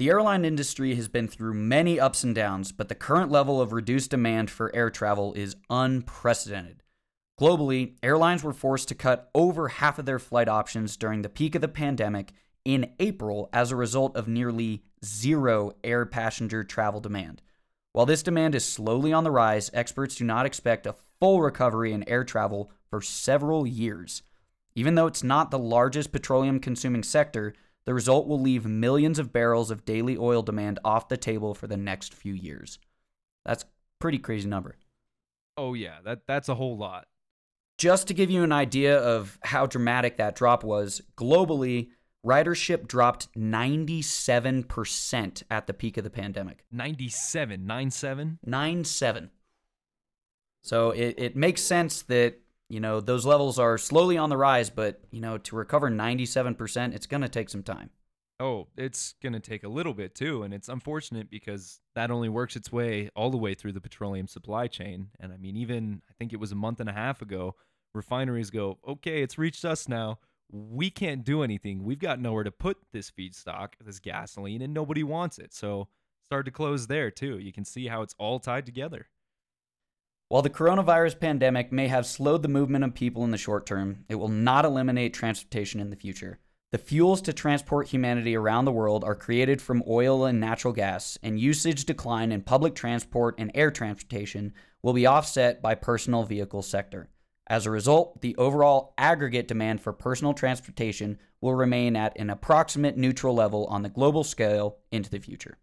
The 0.00 0.08
airline 0.08 0.46
industry 0.46 0.94
has 0.94 1.08
been 1.08 1.28
through 1.28 1.52
many 1.52 2.00
ups 2.00 2.24
and 2.24 2.34
downs, 2.34 2.72
but 2.72 2.88
the 2.88 2.94
current 2.94 3.30
level 3.30 3.60
of 3.60 3.74
reduced 3.74 4.12
demand 4.12 4.50
for 4.50 4.74
air 4.74 4.88
travel 4.88 5.34
is 5.34 5.56
unprecedented. 5.68 6.82
Globally, 7.38 7.96
airlines 8.02 8.42
were 8.42 8.54
forced 8.54 8.88
to 8.88 8.94
cut 8.94 9.28
over 9.34 9.68
half 9.68 9.98
of 9.98 10.06
their 10.06 10.18
flight 10.18 10.48
options 10.48 10.96
during 10.96 11.20
the 11.20 11.28
peak 11.28 11.54
of 11.54 11.60
the 11.60 11.68
pandemic 11.68 12.32
in 12.64 12.94
April 12.98 13.50
as 13.52 13.70
a 13.70 13.76
result 13.76 14.16
of 14.16 14.26
nearly 14.26 14.82
zero 15.04 15.72
air 15.84 16.06
passenger 16.06 16.64
travel 16.64 17.00
demand. 17.00 17.42
While 17.92 18.06
this 18.06 18.22
demand 18.22 18.54
is 18.54 18.64
slowly 18.64 19.12
on 19.12 19.24
the 19.24 19.30
rise, 19.30 19.70
experts 19.74 20.14
do 20.14 20.24
not 20.24 20.46
expect 20.46 20.86
a 20.86 20.96
full 21.20 21.42
recovery 21.42 21.92
in 21.92 22.08
air 22.08 22.24
travel 22.24 22.72
for 22.88 23.02
several 23.02 23.66
years. 23.66 24.22
Even 24.74 24.94
though 24.94 25.08
it's 25.08 25.22
not 25.22 25.50
the 25.50 25.58
largest 25.58 26.10
petroleum 26.10 26.58
consuming 26.58 27.02
sector, 27.02 27.52
the 27.86 27.94
result 27.94 28.26
will 28.26 28.40
leave 28.40 28.66
millions 28.66 29.18
of 29.18 29.32
barrels 29.32 29.70
of 29.70 29.84
daily 29.84 30.16
oil 30.16 30.42
demand 30.42 30.78
off 30.84 31.08
the 31.08 31.16
table 31.16 31.54
for 31.54 31.66
the 31.66 31.76
next 31.76 32.14
few 32.14 32.34
years. 32.34 32.78
That's 33.44 33.64
pretty 33.98 34.18
crazy 34.18 34.48
number. 34.48 34.76
Oh 35.56 35.74
yeah, 35.74 35.96
that 36.04 36.26
that's 36.26 36.48
a 36.48 36.54
whole 36.54 36.76
lot. 36.76 37.06
Just 37.78 38.08
to 38.08 38.14
give 38.14 38.30
you 38.30 38.42
an 38.42 38.52
idea 38.52 38.98
of 38.98 39.38
how 39.42 39.66
dramatic 39.66 40.18
that 40.18 40.36
drop 40.36 40.62
was, 40.62 41.00
globally, 41.16 41.88
ridership 42.24 42.86
dropped 42.86 43.32
97% 43.34 45.42
at 45.50 45.66
the 45.66 45.72
peak 45.72 45.96
of 45.96 46.04
the 46.04 46.10
pandemic. 46.10 46.64
97, 46.70 47.66
97? 47.66 48.38
97. 48.44 49.30
So 50.62 50.90
it, 50.90 51.14
it 51.16 51.36
makes 51.36 51.62
sense 51.62 52.02
that 52.02 52.39
you 52.70 52.78
know, 52.78 53.00
those 53.00 53.26
levels 53.26 53.58
are 53.58 53.76
slowly 53.76 54.16
on 54.16 54.30
the 54.30 54.36
rise, 54.36 54.70
but, 54.70 55.00
you 55.10 55.20
know, 55.20 55.38
to 55.38 55.56
recover 55.56 55.90
97%, 55.90 56.94
it's 56.94 57.06
going 57.06 57.20
to 57.20 57.28
take 57.28 57.50
some 57.50 57.64
time. 57.64 57.90
Oh, 58.38 58.68
it's 58.76 59.14
going 59.20 59.32
to 59.32 59.40
take 59.40 59.64
a 59.64 59.68
little 59.68 59.92
bit 59.92 60.14
too. 60.14 60.44
And 60.44 60.54
it's 60.54 60.68
unfortunate 60.68 61.28
because 61.30 61.80
that 61.96 62.12
only 62.12 62.28
works 62.28 62.54
its 62.54 62.70
way 62.70 63.10
all 63.16 63.30
the 63.30 63.36
way 63.36 63.54
through 63.54 63.72
the 63.72 63.80
petroleum 63.80 64.28
supply 64.28 64.68
chain. 64.68 65.08
And 65.18 65.32
I 65.32 65.36
mean, 65.36 65.56
even 65.56 66.00
I 66.08 66.12
think 66.16 66.32
it 66.32 66.38
was 66.38 66.52
a 66.52 66.56
month 66.56 66.78
and 66.78 66.88
a 66.88 66.92
half 66.94 67.20
ago, 67.20 67.56
refineries 67.92 68.50
go, 68.50 68.78
okay, 68.86 69.20
it's 69.20 69.36
reached 69.36 69.64
us 69.64 69.88
now. 69.88 70.20
We 70.52 70.90
can't 70.90 71.24
do 71.24 71.42
anything. 71.42 71.82
We've 71.82 71.98
got 71.98 72.20
nowhere 72.20 72.44
to 72.44 72.52
put 72.52 72.78
this 72.92 73.10
feedstock, 73.10 73.70
this 73.84 73.98
gasoline, 73.98 74.62
and 74.62 74.72
nobody 74.72 75.02
wants 75.02 75.38
it. 75.38 75.52
So 75.52 75.88
start 76.28 76.46
to 76.46 76.52
close 76.52 76.86
there 76.86 77.10
too. 77.10 77.38
You 77.40 77.52
can 77.52 77.64
see 77.64 77.88
how 77.88 78.02
it's 78.02 78.14
all 78.16 78.38
tied 78.38 78.64
together. 78.64 79.08
While 80.30 80.42
the 80.42 80.48
coronavirus 80.48 81.18
pandemic 81.18 81.72
may 81.72 81.88
have 81.88 82.06
slowed 82.06 82.42
the 82.42 82.48
movement 82.48 82.84
of 82.84 82.94
people 82.94 83.24
in 83.24 83.32
the 83.32 83.36
short 83.36 83.66
term, 83.66 84.04
it 84.08 84.14
will 84.14 84.28
not 84.28 84.64
eliminate 84.64 85.12
transportation 85.12 85.80
in 85.80 85.90
the 85.90 85.96
future. 85.96 86.38
The 86.70 86.78
fuels 86.78 87.20
to 87.22 87.32
transport 87.32 87.88
humanity 87.88 88.36
around 88.36 88.64
the 88.64 88.70
world 88.70 89.02
are 89.02 89.16
created 89.16 89.60
from 89.60 89.82
oil 89.88 90.24
and 90.24 90.38
natural 90.38 90.72
gas, 90.72 91.18
and 91.20 91.40
usage 91.40 91.84
decline 91.84 92.30
in 92.30 92.42
public 92.42 92.76
transport 92.76 93.34
and 93.38 93.50
air 93.56 93.72
transportation 93.72 94.54
will 94.84 94.92
be 94.92 95.04
offset 95.04 95.60
by 95.60 95.74
personal 95.74 96.22
vehicle 96.22 96.62
sector. 96.62 97.08
As 97.48 97.66
a 97.66 97.72
result, 97.72 98.20
the 98.20 98.36
overall 98.36 98.94
aggregate 98.96 99.48
demand 99.48 99.80
for 99.80 99.92
personal 99.92 100.32
transportation 100.32 101.18
will 101.40 101.56
remain 101.56 101.96
at 101.96 102.16
an 102.16 102.30
approximate 102.30 102.96
neutral 102.96 103.34
level 103.34 103.66
on 103.66 103.82
the 103.82 103.88
global 103.88 104.22
scale 104.22 104.76
into 104.92 105.10
the 105.10 105.18
future. 105.18 105.58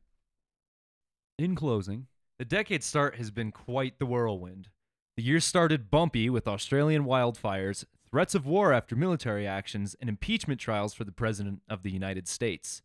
In 1.39 1.56
closing, 1.56 2.08
the 2.39 2.45
decade 2.45 2.84
start 2.84 3.15
has 3.15 3.32
been 3.32 3.52
quite 3.52 3.97
the 3.97 4.06
whirlwind. 4.06 4.69
The 5.15 5.23
year 5.23 5.39
started 5.39 5.89
bumpy 5.89 6.30
with 6.30 6.47
Australian 6.47 7.06
wildfires, 7.06 7.86
threats 8.10 8.36
of 8.36 8.45
war 8.45 8.71
after 8.71 8.95
military 8.95 9.47
actions, 9.47 9.95
and 10.00 10.08
impeachment 10.08 10.60
trials 10.60 10.93
for 10.93 11.04
the 11.04 11.12
President 11.12 11.62
of 11.67 11.82
the 11.82 11.91
United 11.91 12.28
States. 12.28 12.84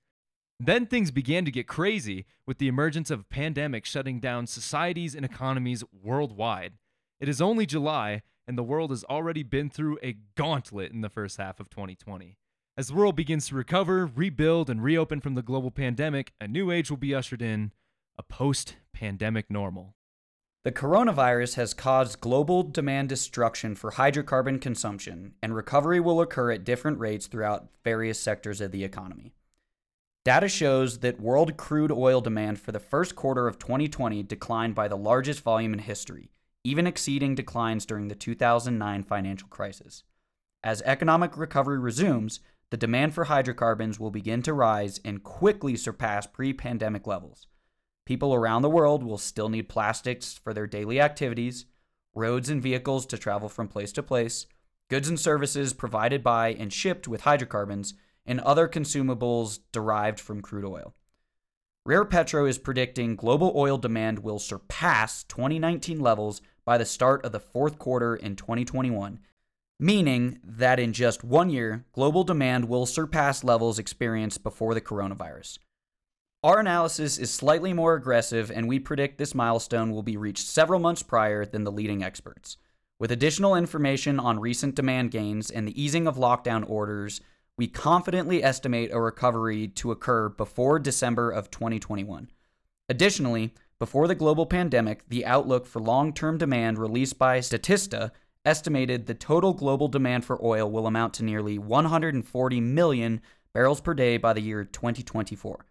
Then 0.58 0.86
things 0.86 1.10
began 1.10 1.44
to 1.44 1.50
get 1.50 1.66
crazy 1.66 2.24
with 2.46 2.58
the 2.58 2.68
emergence 2.68 3.10
of 3.10 3.20
a 3.20 3.24
pandemic 3.24 3.84
shutting 3.84 4.20
down 4.20 4.46
societies 4.46 5.14
and 5.14 5.24
economies 5.24 5.84
worldwide. 5.92 6.74
It 7.20 7.28
is 7.28 7.42
only 7.42 7.66
July, 7.66 8.22
and 8.46 8.56
the 8.56 8.62
world 8.62 8.90
has 8.90 9.04
already 9.04 9.42
been 9.42 9.68
through 9.68 9.98
a 10.02 10.16
gauntlet 10.34 10.92
in 10.92 11.02
the 11.02 11.10
first 11.10 11.36
half 11.36 11.60
of 11.60 11.68
2020. 11.68 12.38
As 12.76 12.88
the 12.88 12.94
world 12.94 13.16
begins 13.16 13.48
to 13.48 13.54
recover, 13.54 14.06
rebuild, 14.06 14.70
and 14.70 14.82
reopen 14.82 15.20
from 15.20 15.34
the 15.34 15.42
global 15.42 15.70
pandemic, 15.70 16.32
a 16.40 16.48
new 16.48 16.70
age 16.70 16.88
will 16.88 16.96
be 16.96 17.14
ushered 17.14 17.42
in 17.42 17.72
a 18.18 18.22
post 18.22 18.76
pandemic 18.92 19.50
normal. 19.50 19.94
The 20.64 20.72
coronavirus 20.72 21.54
has 21.56 21.74
caused 21.74 22.20
global 22.20 22.62
demand 22.62 23.08
destruction 23.08 23.74
for 23.74 23.92
hydrocarbon 23.92 24.60
consumption, 24.60 25.34
and 25.42 25.54
recovery 25.54 25.98
will 25.98 26.20
occur 26.20 26.52
at 26.52 26.64
different 26.64 26.98
rates 27.00 27.26
throughout 27.26 27.68
various 27.82 28.20
sectors 28.20 28.60
of 28.60 28.70
the 28.70 28.84
economy. 28.84 29.32
Data 30.24 30.48
shows 30.48 30.98
that 30.98 31.20
world 31.20 31.56
crude 31.56 31.90
oil 31.90 32.20
demand 32.20 32.60
for 32.60 32.70
the 32.70 32.78
first 32.78 33.16
quarter 33.16 33.48
of 33.48 33.58
2020 33.58 34.22
declined 34.22 34.74
by 34.74 34.86
the 34.86 34.96
largest 34.96 35.40
volume 35.40 35.72
in 35.72 35.80
history, 35.80 36.30
even 36.62 36.86
exceeding 36.86 37.34
declines 37.34 37.84
during 37.84 38.06
the 38.06 38.14
2009 38.14 39.02
financial 39.02 39.48
crisis. 39.48 40.04
As 40.62 40.80
economic 40.82 41.36
recovery 41.36 41.80
resumes, 41.80 42.38
the 42.70 42.76
demand 42.76 43.14
for 43.14 43.24
hydrocarbons 43.24 43.98
will 43.98 44.12
begin 44.12 44.42
to 44.42 44.54
rise 44.54 45.00
and 45.04 45.24
quickly 45.24 45.74
surpass 45.74 46.24
pre 46.26 46.52
pandemic 46.52 47.04
levels. 47.04 47.48
People 48.04 48.34
around 48.34 48.62
the 48.62 48.70
world 48.70 49.02
will 49.02 49.18
still 49.18 49.48
need 49.48 49.68
plastics 49.68 50.34
for 50.34 50.52
their 50.52 50.66
daily 50.66 51.00
activities, 51.00 51.66
roads 52.14 52.48
and 52.48 52.62
vehicles 52.62 53.06
to 53.06 53.18
travel 53.18 53.48
from 53.48 53.68
place 53.68 53.92
to 53.92 54.02
place, 54.02 54.46
goods 54.90 55.08
and 55.08 55.18
services 55.18 55.72
provided 55.72 56.22
by 56.22 56.48
and 56.54 56.72
shipped 56.72 57.06
with 57.06 57.22
hydrocarbons, 57.22 57.94
and 58.26 58.40
other 58.40 58.68
consumables 58.68 59.60
derived 59.72 60.20
from 60.20 60.42
crude 60.42 60.64
oil. 60.64 60.94
Rare 61.84 62.04
Petro 62.04 62.46
is 62.46 62.58
predicting 62.58 63.16
global 63.16 63.52
oil 63.56 63.76
demand 63.76 64.20
will 64.20 64.38
surpass 64.38 65.24
2019 65.24 65.98
levels 65.98 66.40
by 66.64 66.78
the 66.78 66.84
start 66.84 67.24
of 67.24 67.32
the 67.32 67.40
fourth 67.40 67.78
quarter 67.78 68.14
in 68.14 68.36
2021, 68.36 69.18
meaning 69.80 70.38
that 70.44 70.78
in 70.78 70.92
just 70.92 71.24
one 71.24 71.50
year, 71.50 71.84
global 71.92 72.22
demand 72.22 72.68
will 72.68 72.86
surpass 72.86 73.42
levels 73.42 73.80
experienced 73.80 74.44
before 74.44 74.74
the 74.74 74.80
coronavirus. 74.80 75.58
Our 76.44 76.58
analysis 76.58 77.18
is 77.18 77.32
slightly 77.32 77.72
more 77.72 77.94
aggressive, 77.94 78.50
and 78.50 78.66
we 78.66 78.80
predict 78.80 79.16
this 79.16 79.32
milestone 79.32 79.92
will 79.92 80.02
be 80.02 80.16
reached 80.16 80.44
several 80.44 80.80
months 80.80 81.00
prior 81.00 81.46
than 81.46 81.62
the 81.62 81.70
leading 81.70 82.02
experts. 82.02 82.56
With 82.98 83.12
additional 83.12 83.54
information 83.54 84.18
on 84.18 84.40
recent 84.40 84.74
demand 84.74 85.12
gains 85.12 85.52
and 85.52 85.68
the 85.68 85.80
easing 85.80 86.08
of 86.08 86.16
lockdown 86.16 86.68
orders, 86.68 87.20
we 87.56 87.68
confidently 87.68 88.42
estimate 88.42 88.90
a 88.92 89.00
recovery 89.00 89.68
to 89.68 89.92
occur 89.92 90.30
before 90.30 90.80
December 90.80 91.30
of 91.30 91.48
2021. 91.52 92.28
Additionally, 92.88 93.54
before 93.78 94.08
the 94.08 94.16
global 94.16 94.44
pandemic, 94.44 95.08
the 95.08 95.24
outlook 95.24 95.64
for 95.64 95.80
long 95.80 96.12
term 96.12 96.38
demand 96.38 96.76
released 96.76 97.20
by 97.20 97.38
Statista 97.38 98.10
estimated 98.44 99.06
the 99.06 99.14
total 99.14 99.52
global 99.52 99.86
demand 99.86 100.24
for 100.24 100.44
oil 100.44 100.68
will 100.68 100.88
amount 100.88 101.14
to 101.14 101.24
nearly 101.24 101.56
140 101.56 102.60
million 102.60 103.20
barrels 103.54 103.80
per 103.80 103.94
day 103.94 104.16
by 104.16 104.32
the 104.32 104.42
year 104.42 104.64
2024. 104.64 105.66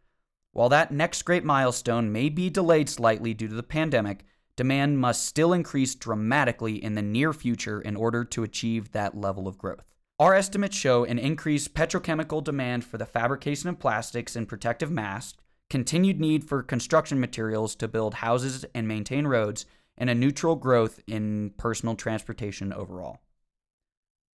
While 0.54 0.70
that 0.70 0.92
next 0.92 1.22
great 1.24 1.46
milestone 1.46 2.12
may 2.12 2.28
be 2.28 2.50
delayed 2.50 2.90
slightly 2.90 3.34
due 3.34 3.48
to 3.48 3.56
the 3.56 3.64
pandemic, 3.64 4.26
demand 4.58 5.00
must 5.00 5.26
still 5.26 5.54
increase 5.54 5.96
dramatically 5.96 6.84
in 6.84 6.96
the 6.96 7.02
near 7.02 7.32
future 7.32 7.80
in 7.80 7.96
order 7.96 8.26
to 8.26 8.44
achieve 8.44 8.92
that 8.92 9.16
level 9.16 9.48
of 9.48 9.58
growth. 9.58 9.94
Our 10.20 10.36
estimates 10.36 10.76
show 10.76 11.06
an 11.06 11.18
increased 11.18 11.74
petrochemical 11.74 12.44
demand 12.44 12.84
for 12.84 12.98
the 12.98 13.06
fabrication 13.06 13.70
of 13.70 13.80
plastics 13.80 14.36
and 14.36 14.48
protective 14.48 14.92
masks, 14.92 15.38
continued 15.70 16.20
need 16.20 16.44
for 16.44 16.62
construction 16.62 17.20
materials 17.20 17.74
to 17.76 17.88
build 17.88 18.16
houses 18.16 18.66
and 18.76 18.88
maintain 18.88 19.26
roads, 19.26 19.66
and 19.98 20.10
a 20.10 20.16
neutral 20.16 20.56
growth 20.56 21.00
in 21.08 21.52
personal 21.58 21.96
transportation 21.96 22.74
overall. 22.74 23.22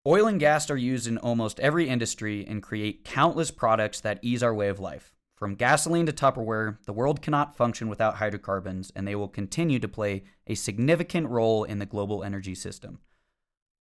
Oil 0.08 0.28
and 0.28 0.40
gas 0.40 0.70
are 0.70 0.78
used 0.78 1.08
in 1.08 1.18
almost 1.18 1.60
every 1.60 1.90
industry 1.90 2.46
and 2.48 2.64
create 2.64 3.04
countless 3.04 3.52
products 3.52 4.00
that 4.00 4.20
ease 4.22 4.42
our 4.42 4.54
way 4.54 4.70
of 4.70 4.80
life. 4.80 5.15
From 5.36 5.56
gasoline 5.56 6.06
to 6.06 6.14
Tupperware, 6.14 6.78
the 6.86 6.94
world 6.94 7.22
cannot 7.22 7.58
function 7.58 7.90
without 7.90 8.16
hydrocarbons, 8.16 8.92
and 8.96 9.06
they 9.06 9.16
will 9.16 9.28
continue 9.28 9.80
to 9.80 9.88
play 9.88 10.24
a 10.48 10.56
significant 10.56 11.28
role 11.28 11.66
in 11.66 11.80
the 11.80 11.86
global 11.86 12.24
energy 12.24 12.56
system. 12.56 13.00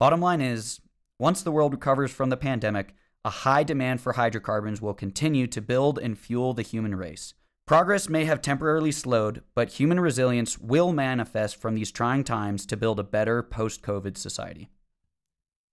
Bottom 0.00 0.20
line 0.20 0.40
is, 0.40 0.80
once 1.18 1.42
the 1.42 1.52
world 1.52 1.72
recovers 1.72 2.10
from 2.10 2.30
the 2.30 2.36
pandemic, 2.36 2.94
a 3.24 3.30
high 3.30 3.62
demand 3.62 4.00
for 4.00 4.14
hydrocarbons 4.14 4.82
will 4.82 4.94
continue 4.94 5.46
to 5.46 5.62
build 5.62 5.98
and 5.98 6.18
fuel 6.18 6.54
the 6.54 6.62
human 6.62 6.96
race. 6.96 7.34
Progress 7.66 8.08
may 8.08 8.24
have 8.24 8.42
temporarily 8.42 8.92
slowed, 8.92 9.42
but 9.54 9.74
human 9.74 10.00
resilience 10.00 10.58
will 10.58 10.92
manifest 10.92 11.56
from 11.56 11.76
these 11.76 11.92
trying 11.92 12.24
times 12.24 12.66
to 12.66 12.76
build 12.76 12.98
a 12.98 13.04
better 13.04 13.42
post 13.42 13.80
COVID 13.80 14.18
society. 14.18 14.68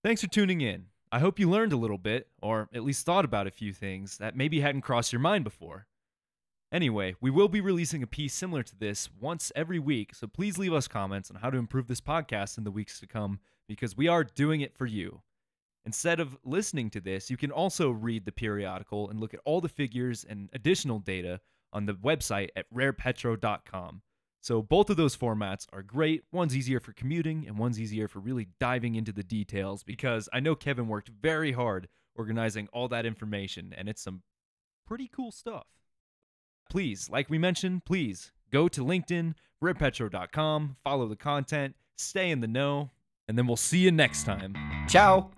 Thanks 0.02 0.22
for 0.22 0.28
tuning 0.28 0.60
in. 0.60 0.86
I 1.14 1.18
hope 1.18 1.38
you 1.38 1.50
learned 1.50 1.74
a 1.74 1.76
little 1.76 1.98
bit, 1.98 2.28
or 2.40 2.70
at 2.72 2.84
least 2.84 3.04
thought 3.04 3.26
about 3.26 3.46
a 3.46 3.50
few 3.50 3.74
things 3.74 4.16
that 4.16 4.34
maybe 4.34 4.60
hadn't 4.60 4.80
crossed 4.80 5.12
your 5.12 5.20
mind 5.20 5.44
before. 5.44 5.86
Anyway, 6.72 7.14
we 7.20 7.30
will 7.30 7.48
be 7.48 7.60
releasing 7.60 8.02
a 8.02 8.06
piece 8.06 8.32
similar 8.32 8.62
to 8.62 8.74
this 8.78 9.10
once 9.20 9.52
every 9.54 9.78
week, 9.78 10.14
so 10.14 10.26
please 10.26 10.56
leave 10.56 10.72
us 10.72 10.88
comments 10.88 11.30
on 11.30 11.36
how 11.36 11.50
to 11.50 11.58
improve 11.58 11.86
this 11.86 12.00
podcast 12.00 12.56
in 12.56 12.64
the 12.64 12.70
weeks 12.70 12.98
to 12.98 13.06
come 13.06 13.40
because 13.68 13.94
we 13.94 14.08
are 14.08 14.24
doing 14.24 14.62
it 14.62 14.74
for 14.74 14.86
you. 14.86 15.20
Instead 15.84 16.18
of 16.18 16.38
listening 16.44 16.88
to 16.88 17.00
this, 17.00 17.30
you 17.30 17.36
can 17.36 17.50
also 17.50 17.90
read 17.90 18.24
the 18.24 18.32
periodical 18.32 19.10
and 19.10 19.20
look 19.20 19.34
at 19.34 19.40
all 19.44 19.60
the 19.60 19.68
figures 19.68 20.24
and 20.24 20.48
additional 20.54 20.98
data 20.98 21.40
on 21.74 21.84
the 21.84 21.94
website 21.94 22.48
at 22.56 22.72
rarepetro.com. 22.72 24.00
So 24.42 24.60
both 24.60 24.90
of 24.90 24.96
those 24.96 25.16
formats 25.16 25.66
are 25.72 25.82
great. 25.82 26.24
One's 26.32 26.56
easier 26.56 26.80
for 26.80 26.92
commuting 26.92 27.46
and 27.46 27.56
one's 27.56 27.80
easier 27.80 28.08
for 28.08 28.18
really 28.18 28.48
diving 28.58 28.96
into 28.96 29.12
the 29.12 29.22
details 29.22 29.84
because 29.84 30.28
I 30.32 30.40
know 30.40 30.56
Kevin 30.56 30.88
worked 30.88 31.08
very 31.08 31.52
hard 31.52 31.88
organizing 32.16 32.68
all 32.72 32.88
that 32.88 33.06
information 33.06 33.72
and 33.76 33.88
it's 33.88 34.02
some 34.02 34.22
pretty 34.86 35.08
cool 35.14 35.30
stuff. 35.30 35.66
Please, 36.68 37.08
like 37.08 37.30
we 37.30 37.38
mentioned, 37.38 37.84
please 37.84 38.32
go 38.50 38.66
to 38.66 38.84
LinkedIn, 38.84 39.34
rarepetro.com, 39.62 40.76
follow 40.82 41.06
the 41.06 41.16
content, 41.16 41.76
stay 41.96 42.30
in 42.30 42.40
the 42.40 42.48
know, 42.48 42.90
and 43.28 43.38
then 43.38 43.46
we'll 43.46 43.56
see 43.56 43.78
you 43.78 43.92
next 43.92 44.24
time. 44.24 44.56
Ciao! 44.88 45.30